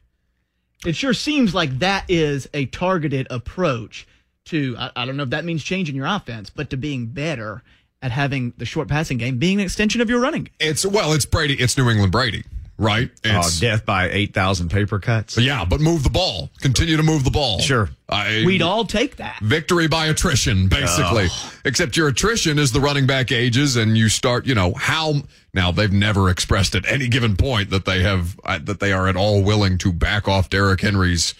[0.86, 4.06] It sure seems like that is a targeted approach
[4.46, 7.62] to, I, I don't know if that means changing your offense, but to being better
[8.02, 10.48] at having the short passing game being an extension of your running.
[10.58, 11.54] It's well, it's Brady.
[11.54, 12.44] It's New England Brady,
[12.78, 13.10] right?
[13.26, 15.36] Oh, It's, death by 8,000 paper cuts.
[15.36, 16.48] yeah, but move the ball.
[16.60, 17.58] Continue to move the ball.
[17.60, 17.90] Sure.
[18.08, 19.38] I, We'd all take that.
[19.42, 21.28] victory by attrition, basically.
[21.64, 24.46] Except your attrition is the running back ages, and you start.
[24.46, 25.16] You know how
[25.52, 29.08] now they've never expressed at any given point that they have uh, that they are
[29.08, 31.34] at all willing to back off Derrick Henry's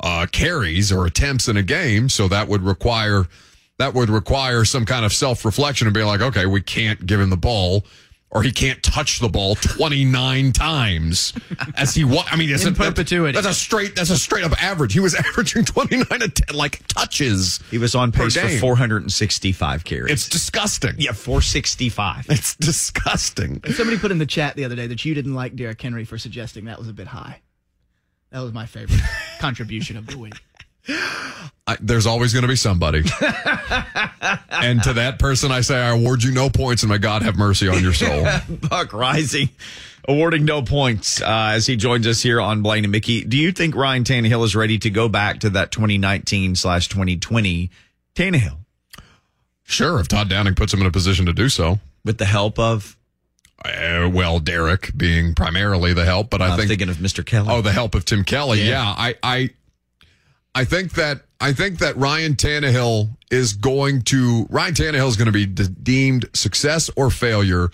[0.00, 2.08] uh, carries or attempts in a game.
[2.08, 3.26] So that would require
[3.80, 7.18] that would require some kind of self reflection and be like, okay, we can't give
[7.20, 7.84] him the ball.
[8.32, 11.32] Or he can't touch the ball 29 times
[11.74, 13.32] as he wa- I mean, isn't that- perpetuity.
[13.34, 13.96] That's a straight.
[13.96, 14.92] That's a straight up average.
[14.92, 17.58] He was averaging 29 att- like touches.
[17.72, 20.12] He was on pace for 465 carries.
[20.12, 20.94] It's disgusting.
[20.98, 22.26] yeah, 465.
[22.30, 23.62] It's disgusting.
[23.72, 26.16] Somebody put in the chat the other day that you didn't like Derrick Henry for
[26.16, 27.40] suggesting that was a bit high.
[28.30, 29.00] That was my favorite
[29.40, 30.34] contribution of the week.
[31.66, 32.98] I, there's always going to be somebody.
[34.50, 37.36] and to that person, I say, I award you no points, and may God have
[37.36, 38.22] mercy on your soul.
[38.48, 39.50] Buck Reising
[40.08, 43.22] awarding no points uh, as he joins us here on Blaine and Mickey.
[43.22, 47.70] Do you think Ryan Tannehill is ready to go back to that 2019 slash 2020
[48.14, 48.56] Tannehill
[49.70, 51.78] sure, if Todd Downing puts him in a position to do so.
[52.04, 52.96] with the help of,
[53.64, 57.24] Uh, well, Derrick being primarily the help, but I I'm think thinking of Mr.
[57.24, 57.48] Kelly.
[57.50, 58.62] Oh, the help of Tim Kelly.
[58.62, 58.82] Yeah.
[58.82, 59.50] I, I,
[60.54, 65.26] I think that I think that Ryan Tannehill is going to Ryan Tannehill is going
[65.26, 67.70] to be de- deemed success or failure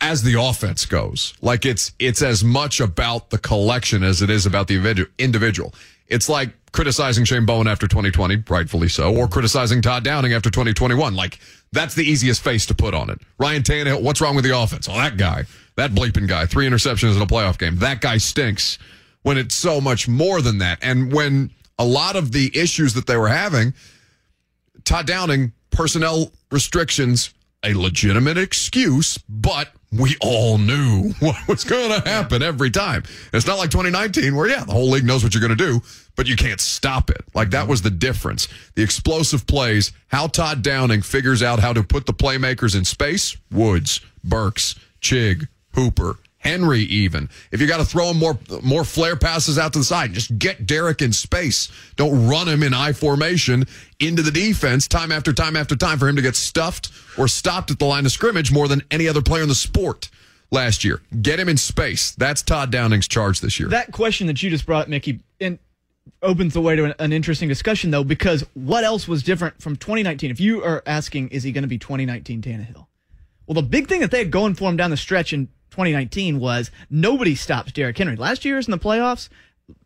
[0.00, 1.34] as the offense goes.
[1.40, 5.74] Like it's it's as much about the collection as it is about the individual.
[6.08, 11.14] It's like criticizing Shane Bowen after 2020, rightfully so, or criticizing Todd Downing after 2021.
[11.14, 11.40] Like
[11.72, 13.18] that's the easiest face to put on it.
[13.38, 14.88] Ryan Tannehill, what's wrong with the offense?
[14.88, 15.44] Oh, that guy,
[15.76, 17.76] that bleeping guy, three interceptions in a playoff game.
[17.76, 18.78] That guy stinks.
[19.26, 23.08] When it's so much more than that, and when a lot of the issues that
[23.08, 23.74] they were having,
[24.84, 27.34] Todd Downing, personnel restrictions,
[27.64, 33.02] a legitimate excuse, but we all knew what was going to happen every time.
[33.32, 35.82] It's not like 2019 where, yeah, the whole league knows what you're going to do,
[36.14, 37.24] but you can't stop it.
[37.34, 38.46] Like that was the difference.
[38.76, 43.36] The explosive plays, how Todd Downing figures out how to put the playmakers in space
[43.50, 47.28] Woods, Burks, Chig, Hooper, Henry, even.
[47.50, 50.38] If you got to throw him more more flare passes out to the side, just
[50.38, 51.70] get Derrick in space.
[51.96, 53.64] Don't run him in I formation
[53.98, 57.70] into the defense time after time after time for him to get stuffed or stopped
[57.70, 60.08] at the line of scrimmage more than any other player in the sport
[60.50, 61.00] last year.
[61.20, 62.12] Get him in space.
[62.12, 63.68] That's Todd Downing's charge this year.
[63.68, 65.58] That question that you just brought, Mickey, in,
[66.22, 69.76] opens the way to an, an interesting discussion, though, because what else was different from
[69.76, 70.30] 2019?
[70.30, 72.86] If you are asking, is he going to be 2019 Tannehill?
[73.46, 76.40] Well, the big thing that they had going for him down the stretch in 2019
[76.40, 78.16] was nobody stops Derrick Henry.
[78.16, 79.28] Last year's in the playoffs,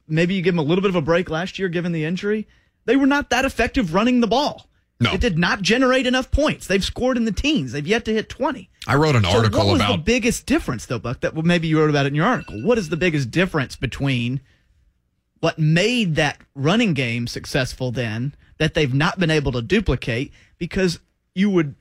[0.06, 2.46] maybe you give him a little bit of a break last year given the injury.
[2.84, 4.68] They were not that effective running the ball.
[5.00, 5.12] No.
[5.12, 6.68] It did not generate enough points.
[6.68, 7.72] They've scored in the teens.
[7.72, 8.70] They've yet to hit 20.
[8.86, 11.20] I wrote an So article what was about the biggest difference, though, Buck?
[11.20, 12.62] That well, maybe you wrote about it in your article.
[12.62, 14.40] What is the biggest difference between
[15.40, 20.32] what made that running game successful then that they've not been able to duplicate?
[20.58, 21.00] Because
[21.34, 21.74] you would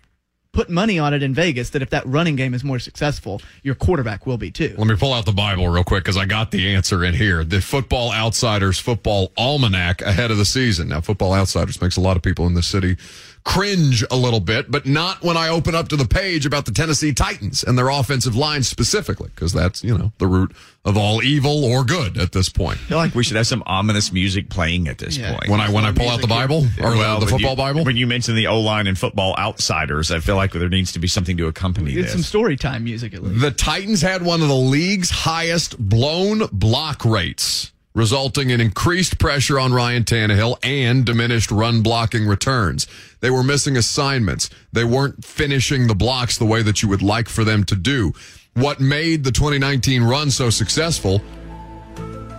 [0.51, 3.75] put money on it in Vegas that if that running game is more successful, your
[3.75, 4.73] quarterback will be too.
[4.77, 7.43] Let me pull out the Bible real quick because I got the answer in here.
[7.43, 10.89] The Football Outsiders Football Almanac ahead of the season.
[10.89, 12.97] Now, Football Outsiders makes a lot of people in this city
[13.43, 16.71] cringe a little bit, but not when I open up to the page about the
[16.71, 20.51] Tennessee Titans and their offensive line specifically, because that's, you know, the root
[20.85, 22.77] of all evil or good at this point.
[22.77, 25.31] I feel like we should have some ominous music playing at this Yeah.
[25.37, 25.49] point.
[25.49, 27.97] When I when I pull out the Bible or Well, the, football you- Bible, When
[27.97, 31.07] you mention the O line and football outsiders, I feel like there needs to be
[31.07, 32.11] something to accompany Get this.
[32.13, 33.41] some story time music at least.
[33.41, 39.59] The Titans had one of the league's highest blown block rates, resulting in increased pressure
[39.59, 42.87] on Ryan Tannehill and diminished run blocking returns.
[43.19, 44.49] They were missing assignments.
[44.71, 48.13] They weren't finishing the blocks the way that you would like for them to do.
[48.53, 51.21] What made the 2019 run so successful?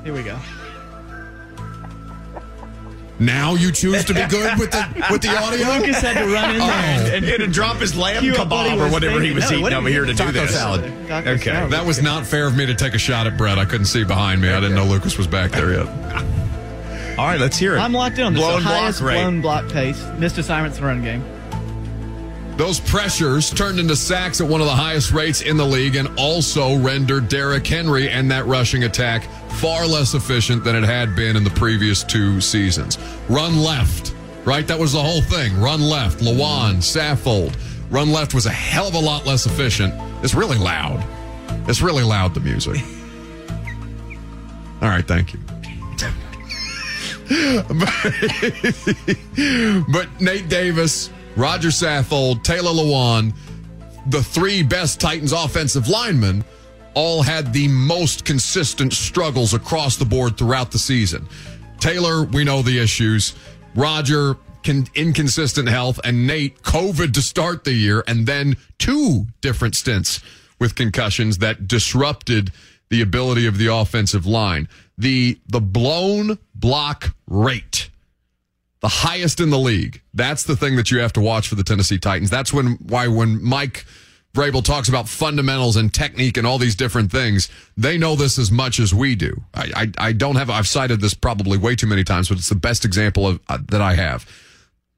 [0.03, 0.39] Here we go.
[3.21, 5.67] Now you choose to be good with the with the audio.
[5.69, 7.17] Lucas had to run in there and, oh.
[7.17, 9.33] and and to drop his lamb cue up what he kebab or was whatever he
[9.33, 10.55] was No, eating over here he- to do Taco this.
[10.55, 11.07] salad.
[11.07, 11.45] Taco Okay.
[11.53, 11.71] salad.
[11.73, 13.59] That was not fair of me to take a shot at Brett.
[13.59, 14.49] I couldn't see behind me.
[14.51, 15.87] I didn't know Lucas was back there yet.
[17.19, 17.81] All right, let's hear it.
[17.81, 18.43] I'm locked in on this.
[18.43, 19.21] Blown the highest block rate.
[19.23, 21.23] blown block pace, missed assignments in run game.
[22.57, 26.09] Those pressures turned into sacks at one of the highest rates in the league and
[26.19, 29.25] also rendered Derrick Henry and that rushing attack
[29.61, 32.99] far less efficient than it had been in the previous two seasons.
[33.29, 34.67] Run left, right?
[34.67, 35.59] That was the whole thing.
[35.61, 36.21] Run left.
[36.21, 37.57] Lewan, Saffold.
[37.91, 39.95] Run left was a hell of a lot less efficient.
[40.23, 41.05] It's really loud.
[41.69, 42.77] It's really loud, the music.
[44.83, 45.41] All right, thank you.
[49.93, 53.35] but Nate Davis, Roger Saffold, Taylor Lewan,
[54.07, 56.45] the three best Titans offensive linemen,
[56.95, 61.29] all had the most consistent struggles across the board throughout the season.
[61.79, 63.35] Taylor, we know the issues.
[63.75, 69.77] Roger, con- inconsistent health, and Nate, COVID to start the year, and then two different
[69.77, 70.21] stints
[70.59, 72.53] with concussions that disrupted
[72.91, 74.69] the ability of the offensive line.
[74.99, 77.89] The the blown block rate
[78.81, 80.01] the highest in the league.
[80.15, 82.31] That's the thing that you have to watch for the Tennessee Titans.
[82.31, 83.85] That's when why when Mike
[84.35, 88.51] Vrabel talks about fundamentals and technique and all these different things, they know this as
[88.51, 89.43] much as we do.
[89.55, 92.49] I I, I don't have I've cited this probably way too many times, but it's
[92.49, 94.27] the best example of uh, that I have.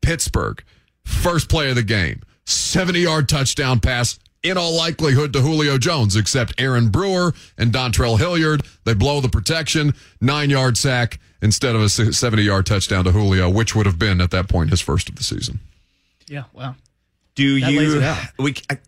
[0.00, 0.62] Pittsburgh,
[1.04, 4.18] first play of the game, 70 yard touchdown pass.
[4.44, 8.64] In all likelihood to Julio Jones, except Aaron Brewer and Dontrell Hilliard.
[8.82, 13.50] They blow the protection, nine yard sack instead of a 70 yard touchdown to Julio,
[13.50, 15.60] which would have been at that point his first of the season.
[16.28, 16.76] Yeah, wow.
[17.34, 17.98] Do That lays you?
[17.98, 18.18] it out.
[18.38, 18.78] We I,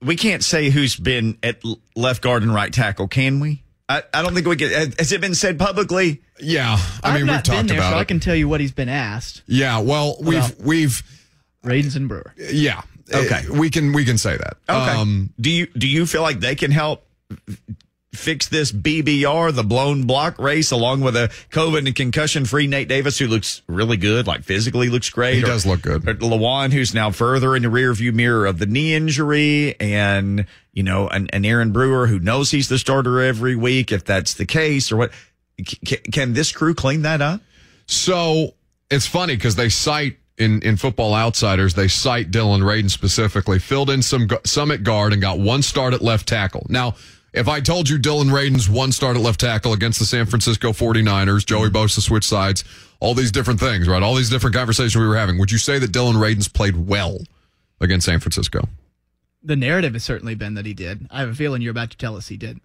[0.00, 1.60] we can't say who's been at
[1.94, 3.62] left guard and right tackle, can we?
[3.88, 4.92] I, I don't think we can.
[4.98, 6.22] Has it been said publicly?
[6.40, 8.00] Yeah, I have mean not we've talked there, about so it.
[8.00, 9.42] I can tell you what he's been asked.
[9.46, 11.02] yeah, well, we've we've
[11.64, 12.32] Radunz and Brewer.
[12.36, 12.82] yeah.
[13.12, 13.42] Okay.
[13.50, 14.56] We can we can say that.
[14.68, 14.92] Okay.
[15.00, 17.04] Um, do you do you feel like they can help
[18.14, 22.88] fix this BBR, the blown block race, along with a COVID and concussion free Nate
[22.88, 25.34] Davis, who looks really good, like physically looks great.
[25.36, 26.02] He or- does look good.
[26.02, 31.08] Lewan, who's now further in the rearview mirror of the knee injury, and you know,
[31.08, 34.90] an, an Aaron Brewer who knows he's the starter every week, if that's the case,
[34.90, 35.12] or what.
[35.66, 37.40] C- can this crew clean that up?
[37.86, 38.54] So
[38.90, 43.90] it's funny because they cite in, in Football Outsiders, they cite Dillon Radunz specifically, filled
[43.90, 46.64] in some some guard and got one start at left tackle.
[46.68, 46.94] Now,
[47.32, 50.72] if I told you Dillon Radunz's one start at left tackle against the San Francisco
[50.72, 52.64] 49ers, Joey Bosa switch sides,
[53.00, 54.02] all these different things, right?
[54.02, 57.18] All these different conversations we were having, would you say that Dillon Radunz played well
[57.80, 58.68] against San Francisco?
[59.42, 61.06] The narrative has certainly been that he did.
[61.10, 62.60] I have a feeling you're about to tell us he did.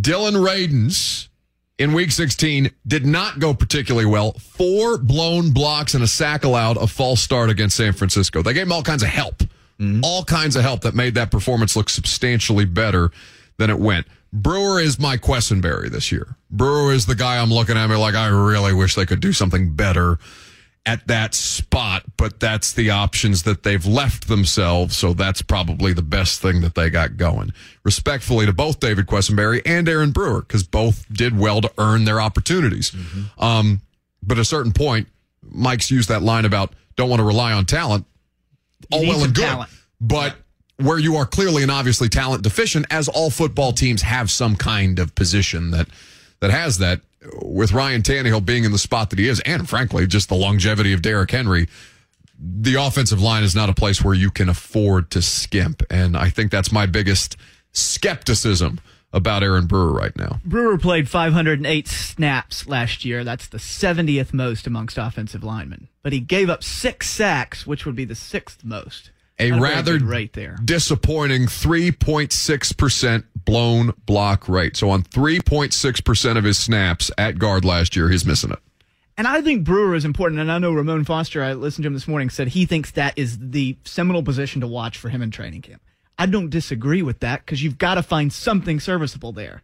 [0.00, 1.28] Dillon Radunz
[1.78, 4.32] in week 16 did not go particularly well.
[4.32, 8.42] Four blown blocks and a sack allowed, a false start against San Francisco.
[8.42, 9.38] They gave him all kinds of help,
[9.78, 10.00] mm-hmm.
[10.02, 13.10] all kinds of help that made that performance look substantially better
[13.58, 14.06] than it went.
[14.32, 16.36] Brewer is my Quessenberry this year.
[16.50, 19.32] Brewer is the guy I'm looking at me like I really wish they could do
[19.32, 20.18] something better
[20.84, 24.96] at that spot, but that's the options that they've left themselves.
[24.96, 27.52] So that's probably the best thing that they got going.
[27.84, 32.20] Respectfully to both David Quessenberry and Aaron Brewer, because both did well to earn their
[32.20, 32.94] opportunities.
[33.38, 33.80] Um,
[34.22, 35.08] but at a certain point,
[35.42, 38.06] Mike's used that line about don't want to rely on talent.
[38.92, 39.42] All well and good.
[39.42, 39.70] talent.
[40.00, 40.36] But
[40.78, 44.98] where you are clearly and obviously talent deficient, as all football teams have some kind
[44.98, 45.88] of position that
[46.40, 47.00] that has that,
[47.42, 50.92] with Ryan Tannehill being in the spot that he is, and frankly, just the longevity
[50.92, 51.66] of Derrick Henry,
[52.38, 55.82] the offensive line is not a place where you can afford to skimp.
[55.90, 57.36] And I think that's my biggest
[57.72, 58.80] skepticism
[59.12, 60.40] about Aaron Brewer right now.
[60.44, 63.24] Brewer played 508 snaps last year.
[63.24, 65.88] That's the 70th most amongst offensive linemen.
[66.02, 69.10] But he gave up six sacks, which would be the sixth most.
[69.38, 70.56] A Not rather rate there.
[70.64, 74.76] disappointing 3.6% blown block rate.
[74.76, 78.58] So on 3.6% of his snaps at guard last year, he's missing it.
[79.18, 80.40] And I think Brewer is important.
[80.40, 83.18] And I know Ramon Foster, I listened to him this morning, said he thinks that
[83.18, 85.82] is the seminal position to watch for him in training camp.
[86.18, 89.62] I don't disagree with that because you've got to find something serviceable there.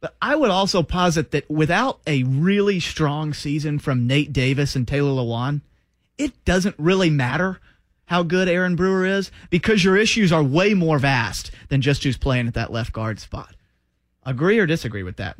[0.00, 4.88] But I would also posit that without a really strong season from Nate Davis and
[4.88, 5.60] Taylor Lewan,
[6.16, 7.60] it doesn't really matter
[8.10, 12.18] how good Aaron Brewer is because your issues are way more vast than just who's
[12.18, 13.54] playing at that left guard spot.
[14.24, 15.36] Agree or disagree with that?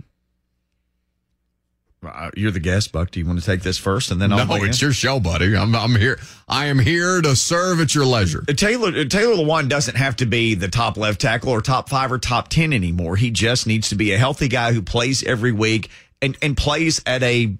[2.06, 3.11] Uh, you're the guest, Buck.
[3.11, 4.87] Do you want to take this first, and then I'll no, weigh it's in?
[4.87, 5.54] your show, buddy.
[5.56, 6.20] I'm, I'm here.
[6.48, 8.44] I am here to serve at your leisure.
[8.48, 11.88] Uh, Taylor uh, Taylor Lewan doesn't have to be the top left tackle or top
[11.88, 13.16] five or top ten anymore.
[13.16, 15.90] He just needs to be a healthy guy who plays every week
[16.22, 17.56] and and plays at a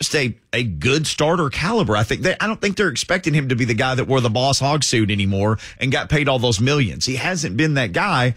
[0.00, 1.96] just a a good starter caliber.
[1.96, 4.20] I think they, I don't think they're expecting him to be the guy that wore
[4.20, 7.04] the boss hog suit anymore and got paid all those millions.
[7.06, 8.34] He hasn't been that guy,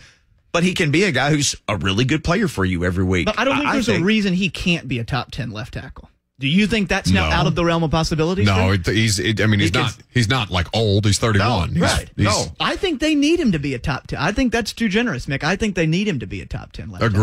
[0.51, 3.25] but he can be a guy who's a really good player for you every week.
[3.27, 6.09] But I don't think there's a reason he can't be a top 10 left tackle.
[6.39, 7.35] Do you think that's now No.
[7.35, 8.47] out of the realm of possibilities?
[8.47, 9.19] No, it, he's.
[9.19, 9.97] It, I mean, he's He can- not.
[10.09, 11.05] He's not like old.
[11.05, 11.75] He's 31.
[11.75, 12.09] No, He's- right.
[12.17, 12.51] he's- No.
[12.59, 14.17] I think they need him to be a top 10.
[14.17, 15.43] I think that's too generous, Mick.
[15.43, 17.19] I think they need him to be a top 10 left tackle.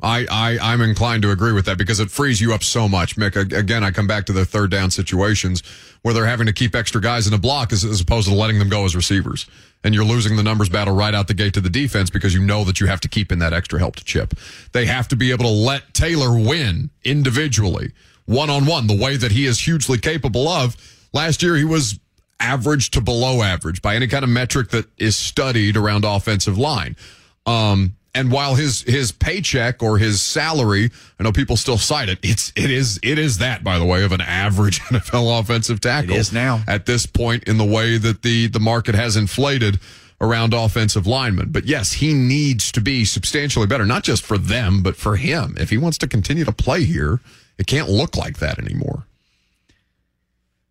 [0.00, 3.16] I, I, I'm inclined to agree with that because it frees you up so much.
[3.16, 5.62] Mick, again, I come back to the third down situations
[6.02, 8.60] where they're having to keep extra guys in a block as, as opposed to letting
[8.60, 9.46] them go as receivers.
[9.82, 12.40] And you're losing the numbers battle right out the gate to the defense because you
[12.40, 14.34] know that you have to keep in that extra help to chip.
[14.72, 17.92] They have to be able to let Taylor win individually,
[18.24, 20.76] one on one, the way that he is hugely capable of.
[21.12, 21.98] Last year, he was
[22.38, 26.96] average to below average by any kind of metric that is studied around offensive line.
[27.46, 32.18] Um, and while his his paycheck or his salary, I know people still cite it.
[32.22, 36.14] It's it is it is that by the way of an average NFL offensive tackle.
[36.14, 36.62] It is now.
[36.66, 39.78] at this point in the way that the the market has inflated
[40.20, 41.50] around offensive linemen.
[41.52, 45.54] But yes, he needs to be substantially better, not just for them, but for him.
[45.56, 47.20] If he wants to continue to play here,
[47.56, 49.04] it can't look like that anymore.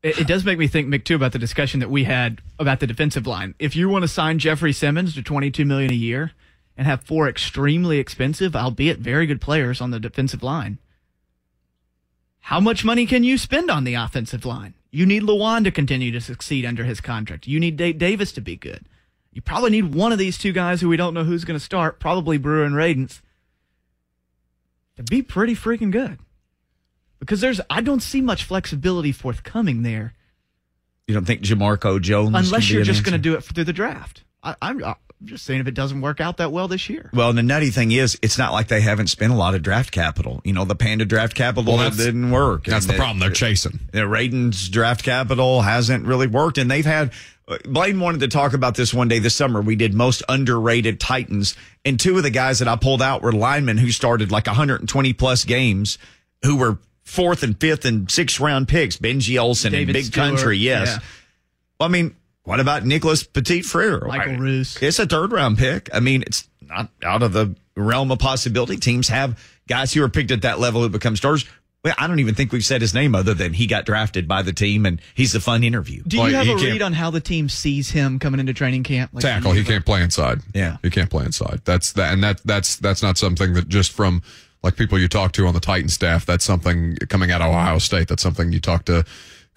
[0.03, 2.81] It, it does make me think, Mick, too, about the discussion that we had about
[2.81, 3.55] the defensive line.
[3.57, 6.33] If you want to sign Jeffrey Simmons to 22 million a year
[6.77, 10.77] and have four extremely expensive, albeit very good players on the defensive line,
[12.41, 14.75] how much money can you spend on the offensive line?
[14.91, 17.47] You need Lewan to continue to succeed under his contract.
[17.47, 18.85] You need Nate Davis to be good.
[19.33, 21.63] You probably need one of these two guys who we don't know who's going to
[21.63, 23.21] start, probably Brewer and Radunz,
[24.95, 26.19] to be pretty freaking good.
[27.19, 30.13] Because there's, I don't see much flexibility forthcoming there
[31.07, 34.23] You don't think Jamarco Jones unless you're just going to do it through the draft.
[34.43, 34.81] I, I'm
[35.23, 37.09] just saying if it doesn't work out that well this year.
[37.13, 39.63] Well, and the nutty thing is, it's not like they haven't spent a lot of
[39.63, 40.41] draft capital.
[40.43, 42.65] You know, the Panda draft capital Well, that's- didn't work.
[42.65, 43.19] That's And the problem.
[43.19, 43.79] They're chasing.
[43.91, 47.11] the Radunz's draft capital hasn't really worked, and they've had.
[47.47, 49.61] Uh, Blaine wanted to talk about this one day this summer.
[49.61, 53.31] We did most underrated Titans, and two of the guys that I pulled out were
[53.31, 55.97] linemen who started like 120 plus games,
[56.43, 58.97] who were fourth and fifth and sixth round picks.
[58.97, 60.87] Benji Olson David and Big Stewart, Country, yes.
[60.89, 60.99] yeah.
[61.79, 62.15] Well, I mean,
[62.47, 64.01] what about Nicholas Petit Frere?
[64.07, 64.77] Michael I- Roos.
[64.81, 65.89] It's a third round pick.
[65.93, 68.77] I mean, it's not out of the realm of possibility.
[68.77, 71.45] Teams have guys who are picked at that level who become stars.
[71.83, 74.41] Well, I don't even think we've said his name other than he got drafted by
[74.41, 76.01] the team and he's a fun interview.
[76.07, 78.53] Do Well, you have he a read on how the team sees him coming into
[78.53, 79.11] training camp?
[79.13, 79.51] Like, tackle.
[79.51, 80.39] He can't play inside.
[80.55, 80.77] Yeah.
[80.81, 81.61] he can't play inside.
[81.65, 84.23] That's that, and that that's that's not something that just from
[84.63, 86.25] like people you talk to on the Titan staff.
[86.25, 88.07] That's something coming out of Ohio State.
[88.07, 89.05] That's something you talk to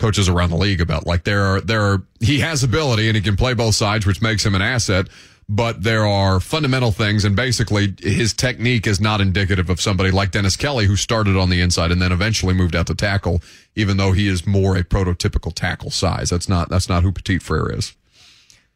[0.01, 1.07] coaches around the league about.
[1.07, 4.21] Like there are there are he has ability and he can play both sides, which
[4.21, 5.09] makes him an asset.
[5.49, 10.31] But there are fundamental things, and basically his technique is not indicative of somebody like
[10.31, 13.43] Dennis Kelly, who started on the inside and then eventually moved out to tackle,
[13.75, 16.31] even though he is more a prototypical tackle size.
[16.31, 17.95] That's not that's not who Petit Frere is.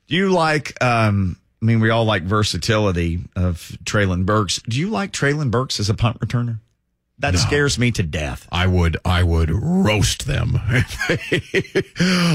[0.08, 4.60] Do you like um, I mean, we all like versatility of Treylon Burks.
[4.68, 6.58] Do you like Treylon Burks as a punt returner?
[7.18, 8.48] That scares me to death.
[8.50, 10.58] I would I would roast them.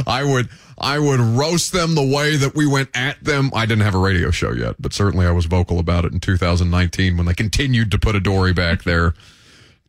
[0.07, 3.51] I would I would roast them the way that we went at them.
[3.53, 6.21] I didn't have a radio show yet, but certainly I was vocal about it in
[6.21, 9.13] 2019 when they continued to put a Dory back there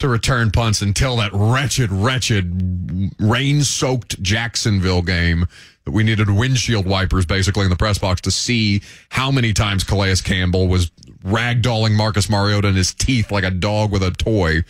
[0.01, 5.47] to return punts until that wretched, wretched rain-soaked Jacksonville game
[5.85, 9.85] that we needed windshield wipers basically in the press box to see how many times
[9.85, 10.91] Calais Campbell was
[11.25, 14.63] ragdolling Marcus Mariota in his teeth like a dog with a toy.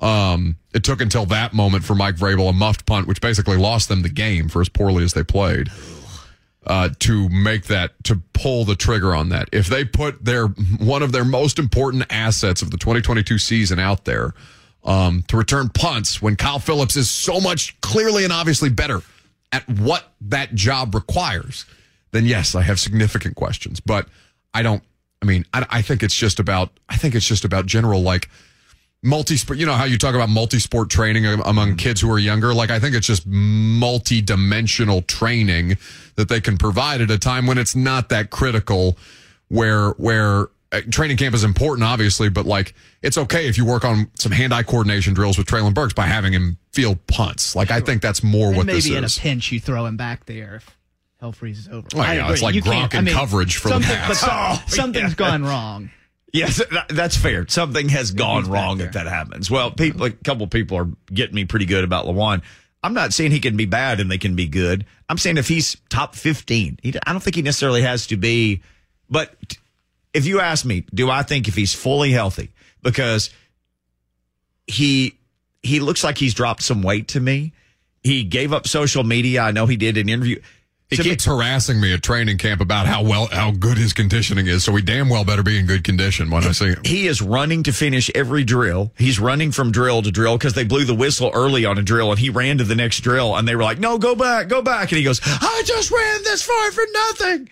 [0.00, 3.88] Um, it took until that moment for Mike Vrabel, a muffed punt, which basically lost
[3.88, 5.70] them the game for as poorly as they played,
[6.66, 9.48] uh, to make that, to pull the trigger on that.
[9.52, 14.04] If they put their, one of their most important assets of the 2022 season out
[14.04, 14.34] there,
[14.84, 19.02] um, to return punts when Kyle Phillips is so much clearly and obviously better
[19.52, 21.64] at what that job requires,
[22.12, 23.80] then yes, I have significant questions.
[23.80, 24.08] But
[24.54, 24.82] I don't,
[25.22, 28.28] I mean, I, I think it's just about, I think it's just about general, like,
[29.00, 32.68] multi-sport you know how you talk about multi-sport training among kids who are younger like
[32.68, 35.78] i think it's just multi-dimensional training
[36.16, 38.98] that they can provide at a time when it's not that critical
[39.46, 43.86] where where Uh, training camp is important obviously but like it's okay if you work
[43.86, 47.80] on some hand-eye coordination drills with Treylon Burks by having him field punts like i
[47.80, 50.26] think that's more And what maybe this in is a pinch you throw him back
[50.26, 50.76] there if
[51.20, 51.88] hell freezes over.
[51.94, 52.32] Well, I yeah, agree.
[52.34, 54.20] it's like You can't- Gronk in I mean, coverage for the something- pass.
[54.20, 55.14] But Oh, something's yeah.
[55.16, 55.90] gone wrong.
[56.32, 57.44] Yes, that's fair.
[57.48, 59.50] Something has gone wrong if that happens.
[59.50, 62.42] Well, people, a couple people are getting me pretty good about Lewan.
[62.84, 64.84] I'm not saying he can be bad and they can be good.
[65.08, 68.62] I'm saying if he's top 15, he, I don't think he necessarily has to be.
[69.10, 69.34] But
[70.18, 72.50] if you ask me, do I think if he's fully healthy,
[72.82, 73.30] because
[74.66, 75.14] he
[75.62, 77.52] he looks like he's dropped some weight to me.
[78.02, 79.42] He gave up social media.
[79.42, 80.40] I know he did an interview.
[80.88, 83.92] he To me- keeps harassing me at training camp about how well how good his
[83.92, 86.80] conditioning is so we damn well better be in good condition when i see him
[86.84, 88.92] he is running to finish every drill.
[88.96, 92.10] He's running from drill to drill because they blew the whistle early on a drill
[92.10, 94.62] and he ran to the next drill and they were like, no, go back, go
[94.62, 94.90] back.
[94.92, 97.48] And he goes, I just ran this far for nothing.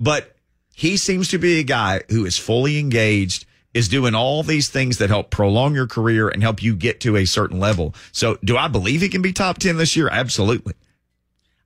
[0.00, 0.33] But
[0.74, 4.98] he seems to be a guy who is fully engaged, is doing all these things
[4.98, 7.94] that help prolong your career and help you get to a certain level.
[8.12, 10.08] So do I believe he can be top 10 this year?
[10.08, 10.74] Absolutely.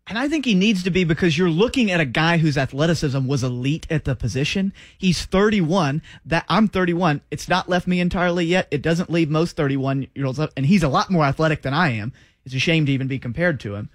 [0.09, 3.27] And I think he needs to be because you're looking at a guy whose athleticism
[3.27, 4.73] was elite at the position.
[4.97, 6.01] He's 31.
[6.25, 7.21] That I'm 31.
[7.31, 8.69] It's not left me entirely yet.
[8.71, 10.51] It doesn't leave most 31 year olds up.
[10.57, 12.15] And he's a lot more athletic than I am.
[12.47, 13.91] It's a shame to even be compared to him.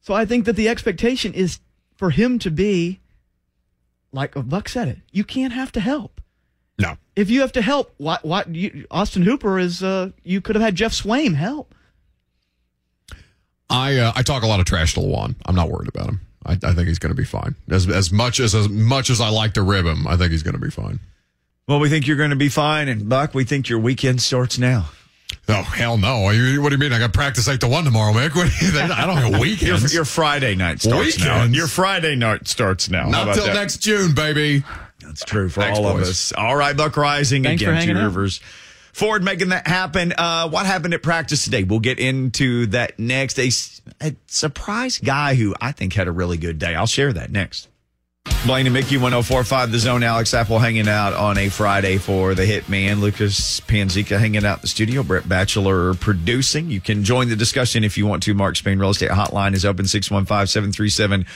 [0.00, 1.60] So I think that the expectation is
[1.94, 2.98] for him to be,
[4.12, 6.20] like Buck said it, you can't have to help.
[6.78, 10.56] no If you have to help, why, why, you, Austin Hooper is, uh, you could
[10.56, 11.74] have had Geoff Swaim help.
[13.68, 15.36] I uh, I talk a lot of trash to Lewan.
[15.46, 16.20] I'm not worried about him.
[16.44, 17.54] I, I think he's going to be fine.
[17.70, 20.42] As as much as as much as I like to rib him, I think he's
[20.42, 20.98] going to be fine.
[21.68, 22.88] Well, we think you're going to be fine.
[22.88, 24.90] And Buck, we think your weekend starts now.
[25.50, 26.20] Oh hell no!
[26.20, 26.92] What do you mean?
[26.92, 28.34] I got practice eight to one tomorrow, Mick.
[28.34, 29.92] What do you, I don't have Your, weekends.
[29.94, 31.34] your Friday night starts now.
[31.38, 31.56] Weekends?
[31.56, 33.08] Your Friday night starts now.
[33.08, 33.54] Not about till that?
[33.54, 34.64] next June, baby.
[35.00, 36.32] That's true for Thanks, all of us.
[36.32, 37.74] All right, Buck Reising Thanks again.
[37.74, 38.02] hanging Two.
[38.02, 38.40] Rivers.
[38.92, 40.12] Ford making that happen.
[40.16, 41.64] Uh, what happened at practice today?
[41.64, 43.38] We'll get into that next.
[43.38, 43.50] A
[44.26, 46.74] surprise guy who I think had a really good day.
[46.74, 47.68] I'll share that next.
[48.46, 50.02] Blaine and Mickey 1045 The Zone.
[50.02, 53.00] Alex Apple hanging out on a Friday for the Hitman.
[53.00, 55.02] Lucas Panzica hanging out in the studio.
[55.02, 56.70] Brett Batchelor producing.
[56.70, 58.34] You can join the discussion if you want to.
[58.34, 61.26] Mark Spain Real Estate Hotline is open 615 737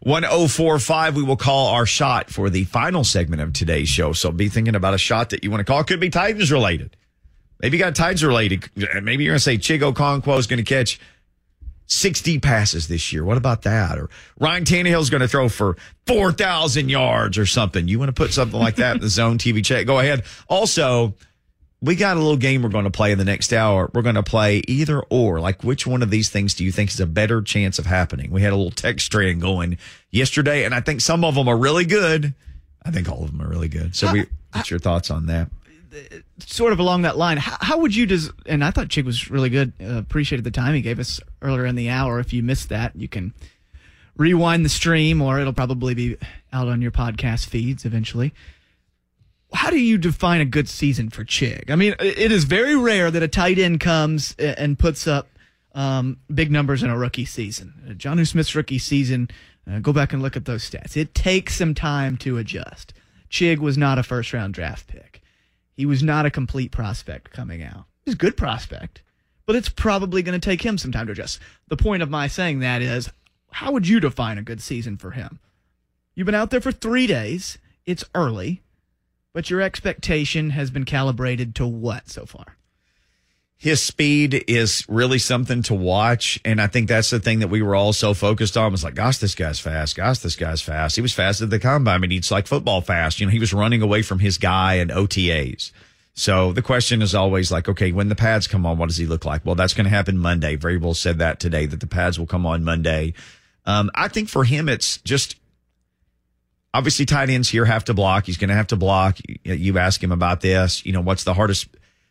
[0.00, 1.16] 1045.
[1.16, 4.12] We will call our shot for the final segment of today's show.
[4.12, 5.84] So be thinking about a shot that you want to call.
[5.84, 6.96] Could be Titans related.
[7.60, 8.68] Maybe you got Titans related.
[9.02, 10.98] Maybe you're going to say Chig Okonkwo is going to catch
[11.86, 13.24] 60 passes this year.
[13.24, 13.98] What about that?
[13.98, 14.08] Or
[14.38, 15.76] Ryan Tannehill's going to throw for
[16.06, 17.88] 4,000 yards or something.
[17.88, 19.86] You want to put something like that in the zone TV chat?
[19.86, 20.24] Go ahead.
[20.48, 21.14] Also,
[21.82, 23.90] we got a little game we're going to play in the next hour.
[23.92, 25.40] We're going to play either or.
[25.40, 28.30] Like, which one of these things do you think is a better chance of happening?
[28.30, 29.76] We had a little text strand going
[30.10, 32.34] yesterday, and I think some of them are really good.
[32.82, 33.94] I think all of them are really good.
[33.94, 35.50] So, we, what's your thoughts on that?
[36.38, 39.30] Sort of along that line, how, how would you des- and I thought Chig was
[39.30, 39.72] really good.
[39.80, 42.20] Uh, appreciated the time he gave us earlier in the hour.
[42.20, 43.32] If you missed that, you can
[44.16, 46.16] rewind the stream, or it'll probably be
[46.52, 48.32] out on your podcast feeds eventually.
[49.52, 51.70] How do you define a good season for Chig?
[51.70, 55.28] I mean, it is very rare that a tight end comes and puts up
[55.74, 57.74] um, big numbers in a rookie season.
[57.88, 59.28] Uh, Jonnu Smith's rookie season,
[59.70, 60.96] uh, go back and look at those stats.
[60.96, 62.94] It takes some time to adjust.
[63.30, 65.13] Chig was not a first round draft pick.
[65.76, 67.84] He was not a complete prospect coming out.
[68.04, 69.02] He's a good prospect,
[69.46, 71.40] but it's probably going to take him some time to adjust.
[71.68, 73.10] The point of my saying that is,
[73.50, 75.40] how would you define a good season for him?
[76.14, 77.58] You've been out there for three days.
[77.86, 78.62] it's early,
[79.32, 82.56] but your expectation has been calibrated to what so far?
[83.64, 86.38] His speed is really something to watch.
[86.44, 88.94] And I think that's the thing that we were all so focused on was like,
[88.94, 89.96] gosh, this guy's fast.
[89.96, 90.96] Gosh, this guy's fast.
[90.96, 91.94] He was fast at the combine.
[91.94, 93.20] I mean, he's like football fast.
[93.20, 95.72] You know, he was running away from his guy in OTAs.
[96.12, 99.06] So the question is always like, okay, when the pads come on, what does he
[99.06, 99.46] look like?
[99.46, 100.58] Well, that's going to happen Monday.
[100.58, 103.14] Vrabel said that today, that the pads will come on Monday.
[103.64, 105.36] Um, I think for him, it's just
[106.74, 108.26] obviously tight ends here have to block.
[108.26, 109.16] He's going to have to block.
[109.42, 110.84] You ask him about this.
[110.84, 111.68] You know, what's the hardest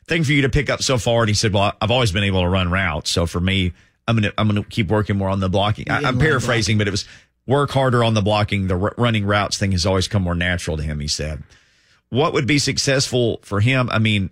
[0.08, 1.22] thing for you to pick up so far?
[1.22, 3.10] And he said, well, I've always been able to run routes.
[3.10, 3.74] So for me,
[4.08, 5.90] I'm going to, I'm going to keep working more on the blocking.
[5.90, 7.06] I, I'm inline paraphrasing, but it was
[7.48, 8.68] work harder on the blocking.
[8.68, 11.44] The r- running routes thing has always come more natural to him, he said.
[12.10, 13.90] What would be successful for him?
[13.92, 14.30] I mean,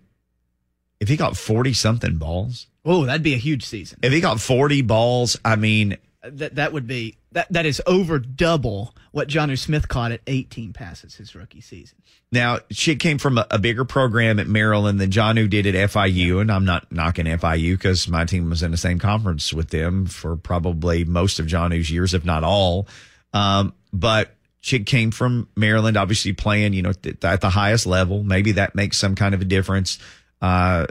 [0.99, 3.99] if he got 40 something balls, Oh, that'd be a huge season.
[4.01, 8.19] if he got 40 balls, I mean, That that would be that that is over
[8.19, 11.97] double what Jonnu Smith caught at 18 passes his rookie season.
[12.32, 16.39] Now, she came from a, a bigger program at Maryland than Jonnu did at FIU,
[16.39, 20.05] and I'm not knocking FIU because my team was in the same conference with them
[20.05, 22.88] for probably most of Jonnu's years, if not all.
[23.34, 28.23] Um, but she came from Maryland, obviously playing, you know, th- at the highest level.
[28.23, 29.99] Maybe that makes some kind of a difference.
[30.41, 30.88] Uh,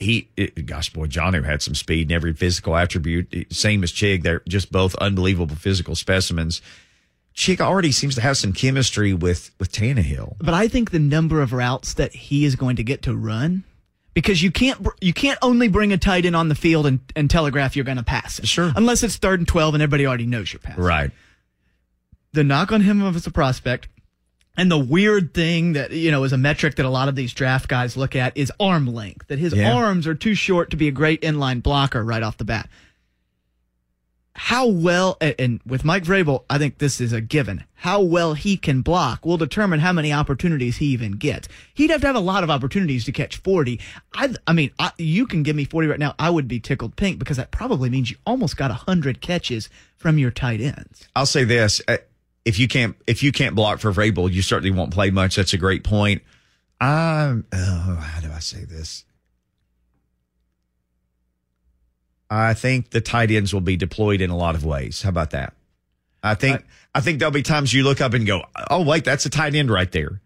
[0.00, 3.92] he, it, gosh, boy, Jonnu had some speed in every physical attribute, eh, same as
[3.92, 4.22] Chig.
[4.22, 6.62] They're just both unbelievable physical specimens.
[7.34, 10.36] Chig already seems to have some chemistry with with Tannehill.
[10.38, 13.62] But I think the number of routes that he is going to get to run
[14.14, 17.30] because you can't you can't only bring a tight end on the field and, and
[17.30, 18.48] telegraph you're going to pass it.
[18.48, 18.72] Sure.
[18.74, 20.82] Unless it's third and 12 and everybody already knows you're passing.
[20.82, 21.10] Right.
[22.32, 23.88] the knock on him as a prospect
[24.56, 27.32] and the weird thing that you know is a metric that a lot of these
[27.32, 29.72] draft guys look at is arm length that his Yeah.
[29.74, 32.68] arms are too short to be a great inline blocker right off the bat.
[34.34, 37.64] How well and- with mike vrabel i think this is a given.
[37.74, 41.48] How well he can block will determine how many opportunities he even gets.
[41.74, 43.80] He'd have to have a lot of opportunities to catch 40
[44.14, 46.96] i, I mean I, you can give me 40 right now i would be tickled
[46.96, 51.06] pink because that probably means you almost got 100 catches from your tight ends.
[51.14, 51.98] I'll say this: uh,
[52.44, 55.36] if you can't if you can't block for Vrabel, you certainly won't play much.
[55.36, 56.22] That's a great point.
[56.80, 57.46] I'm.
[57.52, 59.04] Oh, how do I say this?
[62.30, 65.02] I think the tight ends will be deployed in a lot of ways.
[65.02, 65.52] How about that?
[66.22, 66.64] I think
[66.94, 69.54] I think there'll be times you look up and go, "Oh, wait, that's a tight
[69.54, 70.20] end right there."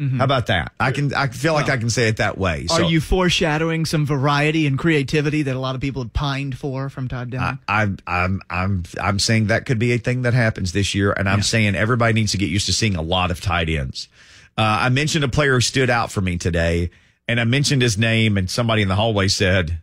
[0.00, 0.72] How about that?
[0.80, 2.66] I can I feel like I can say it that way.
[2.70, 6.88] Are you foreshadowing some variety and creativity that a lot of people have pined for
[6.88, 7.58] from Todd Downing?
[7.68, 11.12] I, I'm I'm I'm I'm saying that could be a thing that happens this year,
[11.12, 14.08] and I'm saying everybody needs to get used to seeing a lot of tight ends.
[14.56, 16.90] Uh, I mentioned a player who stood out for me today,
[17.28, 19.80] and I mentioned his name, and somebody in the hallway said,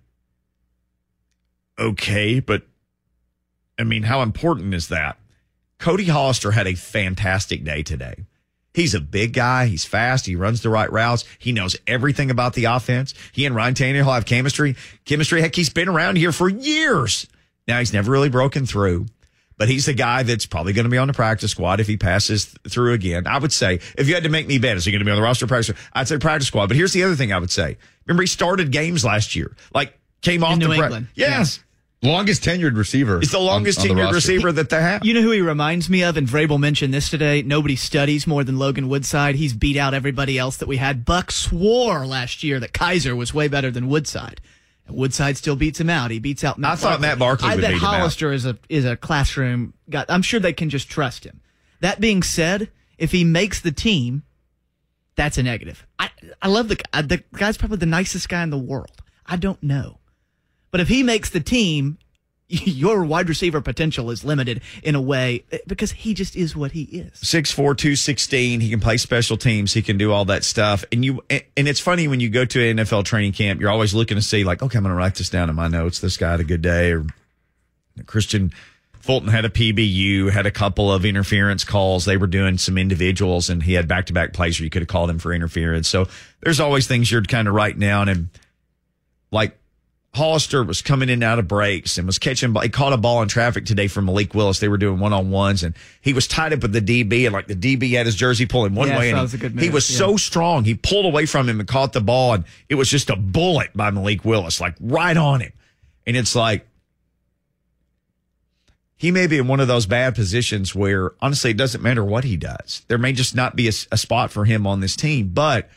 [1.78, 2.64] "Okay, but
[3.78, 5.20] I mean, how important is that?"
[5.78, 8.26] Cody Hollister had a fantastic day today.
[8.78, 9.66] He's a big guy.
[9.66, 10.28] He's fast.
[10.28, 11.26] He runs the right routes.
[11.40, 13.16] He knows everything about the offense.
[13.32, 14.76] He and Ryan Tannehill have chemistry.
[15.04, 15.42] Chemistry.
[15.42, 17.26] Heck, he's been around here for years.
[17.68, 19.08] Now he's never really broken through,
[19.58, 21.98] but he's the guy that's probably going to be on the practice squad if he
[21.98, 23.26] passes th- through again.
[23.26, 25.10] I would say if you had to make me bet, is he going to be
[25.12, 25.76] on the roster practice?
[25.94, 26.68] I'd say practice squad.
[26.68, 27.78] But here's the other thing I would say.
[28.06, 29.58] Remember, he started games last year.
[29.74, 31.08] Like came off New the pra- England.
[31.16, 31.64] Yes,
[32.04, 33.20] Longest tenured receiver.
[33.20, 34.16] he's the longest on the tenured roster.
[34.16, 35.04] receiver that they have.
[35.04, 37.42] you know who he reminds me of, and Vrabel mentioned this today.
[37.42, 39.34] Nobody studies more than Logan Woodside.
[39.36, 41.06] He's beat out everybody else that we had.
[41.06, 44.40] Buck swore last year that Kaiser was way better than Woodside.
[44.86, 46.12] And Woodside still beats him out.
[46.12, 47.96] He beats out Matt I thought Matt Barkley I would bet beat him out.
[47.96, 50.06] Hollister is a is a classroom guy.
[50.08, 51.42] I'm sure they can just trust him.
[51.80, 52.70] That being said,
[53.00, 54.22] if he makes the team,
[55.16, 55.86] that's a negative.
[55.98, 56.12] I
[56.44, 56.80] I love the.
[56.94, 59.02] Uh, the guy's probably the nicest guy in the world.
[59.26, 59.98] I don't know,
[60.72, 61.98] but if he makes the team,
[62.50, 66.72] your wide receiver potential is limited in a way eh, because he just is what
[66.72, 67.12] he is.
[67.16, 68.62] Six four two sixteen.
[68.62, 69.74] He can play special teams.
[69.74, 70.86] He can do all that stuff.
[70.92, 73.70] And you and and it's funny when you go to an NFL training camp, you're
[73.70, 76.00] always looking to see like, okay, I'm going to write this down in my notes.
[76.00, 76.92] This guy had a good day.
[76.92, 77.06] Or
[78.04, 78.54] Kristian
[78.94, 82.06] Fulton had a PBU, had a couple of interference calls.
[82.06, 84.82] They were doing some individuals, and he had back to back plays where you could
[84.82, 85.88] have called him for interference.
[85.88, 86.08] So
[86.42, 88.30] there's always things you're kind of writing down and
[89.32, 89.58] like.
[90.18, 92.54] Hollister was coming in and out of breaks and was catching.
[92.56, 94.60] He caught a ball in traffic today from Malik Willis.
[94.60, 97.34] They were doing one on ones, and he was tied up with the DB, and
[97.34, 99.90] like the DB had his jersey pulling one Yes, way, and he, was he was
[99.90, 99.98] yeah.
[99.98, 100.66] so strong.
[100.66, 103.72] He pulled away from him and caught the ball, and it was just a bullet
[103.74, 105.54] by Malik Willis, like right on him.
[106.06, 106.68] And it's like
[108.96, 112.24] he may be in one of those bad positions where honestly it doesn't matter what
[112.24, 112.84] he does.
[112.88, 115.70] There may just not be a, a spot for him on this team, but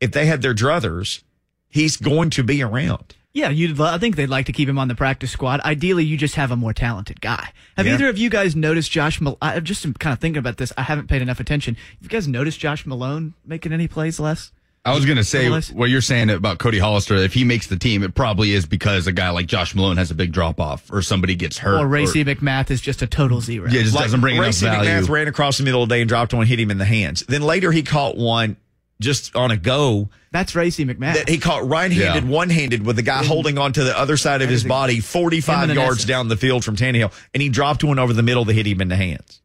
[0.00, 1.22] if they had their druthers,
[1.68, 3.14] he's going to be around.
[3.36, 3.78] Yeah, you'd.
[3.78, 5.60] I think they'd like to keep him on the practice squad.
[5.60, 7.50] Ideally, you just have a more talented guy.
[7.76, 7.92] Have Yeah.
[7.92, 9.20] either either of you guys noticed Josh?
[9.20, 10.72] Mal- I just am kind of thinking about this.
[10.78, 11.74] I haven't paid enough attention.
[11.74, 14.52] Have you guys noticed Josh Malone making any plays less?
[14.86, 15.72] I was going to say Nonetheless.
[15.72, 17.16] what you're saying about Cody Hollister.
[17.16, 20.10] If he makes the team, it probably is because a guy like Josh Malone has
[20.12, 23.40] a big drop off, or somebody gets hurt, Or Racey McMath is just a total
[23.40, 23.68] zero.
[23.68, 24.88] yeah, just doesn't bring enough Racing value.
[24.90, 26.84] McMath ran across the middle of the day and dropped one, hit him in the
[26.84, 27.24] hands.
[27.28, 28.56] Then later he caught one
[29.00, 31.14] just on a go That's Racey McMath.
[31.14, 32.30] that he caught right-handed, Yeah.
[32.30, 36.04] one-handed with the guy holding on to the other side of his body, 45 yards
[36.04, 36.08] Anessa.
[36.08, 38.80] down the field from Tannehill, and he dropped one over the middle that hit him
[38.80, 39.40] in the hands.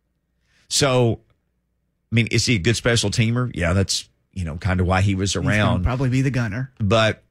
[0.69, 1.19] So,
[2.11, 3.51] I mean, is he a good special teamer?
[3.53, 5.83] Yeah, that's you know kind of why he was He's around.
[5.83, 6.71] probably be the gunner.
[6.79, 7.21] But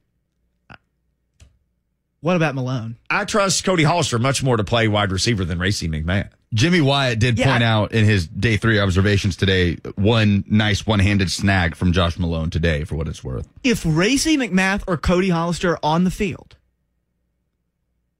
[2.21, 2.97] What about Malone?
[3.09, 6.29] I trust Cody Hollister much more to play wide receiver than Racey McMath.
[6.53, 10.98] Jimmy Wyatt did Yeah, point out in his day three observations today one nice one
[10.98, 13.48] handed snag from Josh Malone today, for what it's worth.
[13.62, 16.57] If Racey McMath or Cody Hollister are on the field,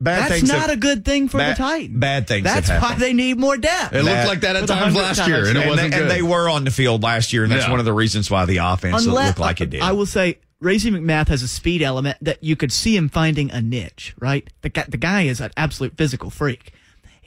[0.01, 1.99] Bad that's things not have- a good thing for bad- the Titans.
[1.99, 3.93] bad things That's have why they need more depth.
[3.95, 5.91] It That- looked like that at for the times last year, and it and, wasn't
[5.91, 6.03] they, good.
[6.03, 7.71] and they were on the field last year, and that's Yeah.
[7.73, 9.83] one of the reasons why the offense looked like it did.
[9.83, 13.51] I will say, Racey McMath has a speed element that you could see him finding
[13.51, 14.49] a niche, right?
[14.63, 16.73] The guy, the guy is an absolute physical freak.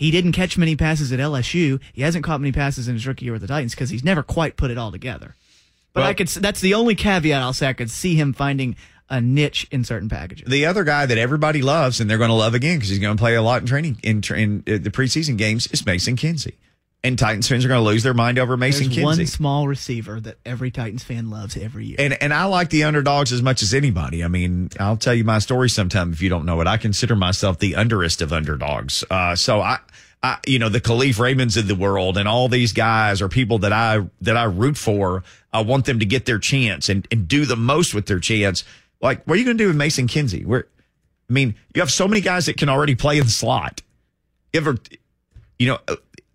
[0.03, 1.79] He didn't catch many passes at LSU.
[1.93, 4.21] He hasn't caught many passes in his rookie year with the Titans because he's never
[4.21, 5.33] quite put it all together.
[5.93, 6.27] But Well- I could.
[6.27, 7.69] That's the only caveat I'll say.
[7.69, 8.75] I could see him finding
[9.09, 10.49] a niche in certain packages.
[10.49, 13.15] the other guy that everybody loves, and they're going to love again because he's going
[13.15, 16.17] to play a lot in training in, tra- in uh, the preseason games, is Mason
[16.17, 16.57] Kinsey.
[17.05, 19.03] And Titans fans are going to lose their mind over Mason There's Kinsey.
[19.03, 21.97] one small receiver that every Titans fan loves every year.
[21.99, 24.23] And and I like the underdogs as much as anybody.
[24.23, 26.67] I mean, I'll tell you my story sometime if you don't know it.
[26.67, 29.03] I consider myself the underest of underdogs.
[29.11, 29.79] Uh, so I,
[30.23, 33.59] I, you know, the Kalif Raymonds of the world and all these guys are people
[33.59, 35.23] that I that I root for.
[35.51, 38.63] I want them to get their chance and, and do the most with their chance.
[39.01, 40.45] Like, what are you going to do with Mason Kinsey?
[40.45, 40.67] Where,
[41.29, 43.81] I mean, you have so many guys that can already play in the slot.
[44.53, 44.77] You ever,
[45.59, 45.79] you know,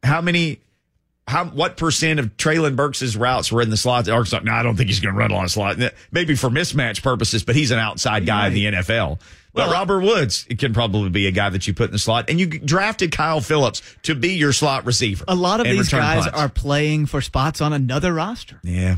[0.03, 0.61] how many
[1.27, 4.41] how what percent of Treylon Burks' routes were in the slot Arkansas?
[4.45, 5.77] No, I don't think he's going to run a lot of slot.
[6.11, 9.21] Maybe for mismatch purposes, but he's an outside guy in the NFL.
[9.53, 12.31] But Well, Robert Woods can probably be a guy that you put in the slot,
[12.31, 15.25] and you drafted Kyle Phillips to be your slot receiver.
[15.29, 16.39] a lot of these guys punts.
[16.39, 18.61] are playing for spots on another roster.
[18.63, 18.97] Yeah.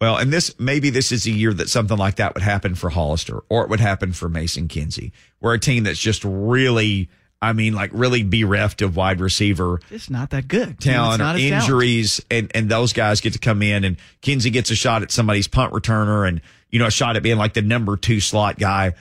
[0.00, 2.88] Well, and this maybe this is a year that something like that would happen for
[2.88, 5.12] Hollister, or it would happen for Mason Kinsey.
[5.40, 7.08] We're a team that's just really,
[7.40, 10.80] I mean, like really bereft of wide receiver It's not that good.
[10.80, 11.40] Talent or talent.
[11.40, 15.12] injuries, and and those guys get to come in, and Kinsey gets a shot at
[15.12, 18.58] somebody's punt returner, and you know a shot at being like the number two slot
[18.58, 18.94] guy.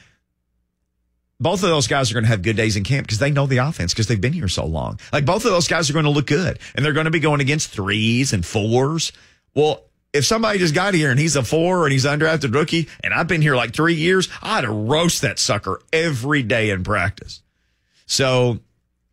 [1.39, 3.45] Both of those guys are going to have good days in camp because they know
[3.45, 4.99] the offense because they've been here so long.
[5.13, 7.19] Like both of those guys are going to look good, and they're going to be
[7.19, 9.11] going against threes and fours.
[9.53, 9.83] Well,
[10.13, 13.13] if somebody just got here and he's a four and he's an undrafted rookie, and
[13.13, 17.41] I've been here like three years, I'd roast that sucker every day in practice.
[18.07, 18.59] So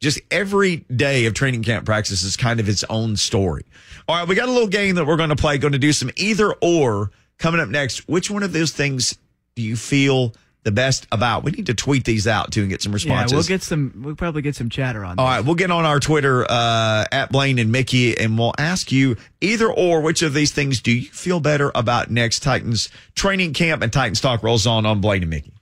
[0.01, 3.65] just every day of training camp practice is kind of its own story.
[4.09, 5.59] All right, we got a little game that we're going to play.
[5.59, 8.09] Going to do some either or coming up next.
[8.09, 9.19] Which one of those things
[9.55, 11.43] do you feel the best about?
[11.43, 13.33] We need to tweet these out too and get some responses.
[13.33, 14.03] Yeah, we'll get some.
[14.05, 15.19] We'll probably get some chatter on.
[15.19, 18.93] All right, we'll get on our Twitter uh, at Blaine and Mickey, and we'll ask
[18.93, 23.55] you either or which of these things do you feel better about next Titans training
[23.55, 25.55] camp and Titans talk rolls on on Blaine and Mickey.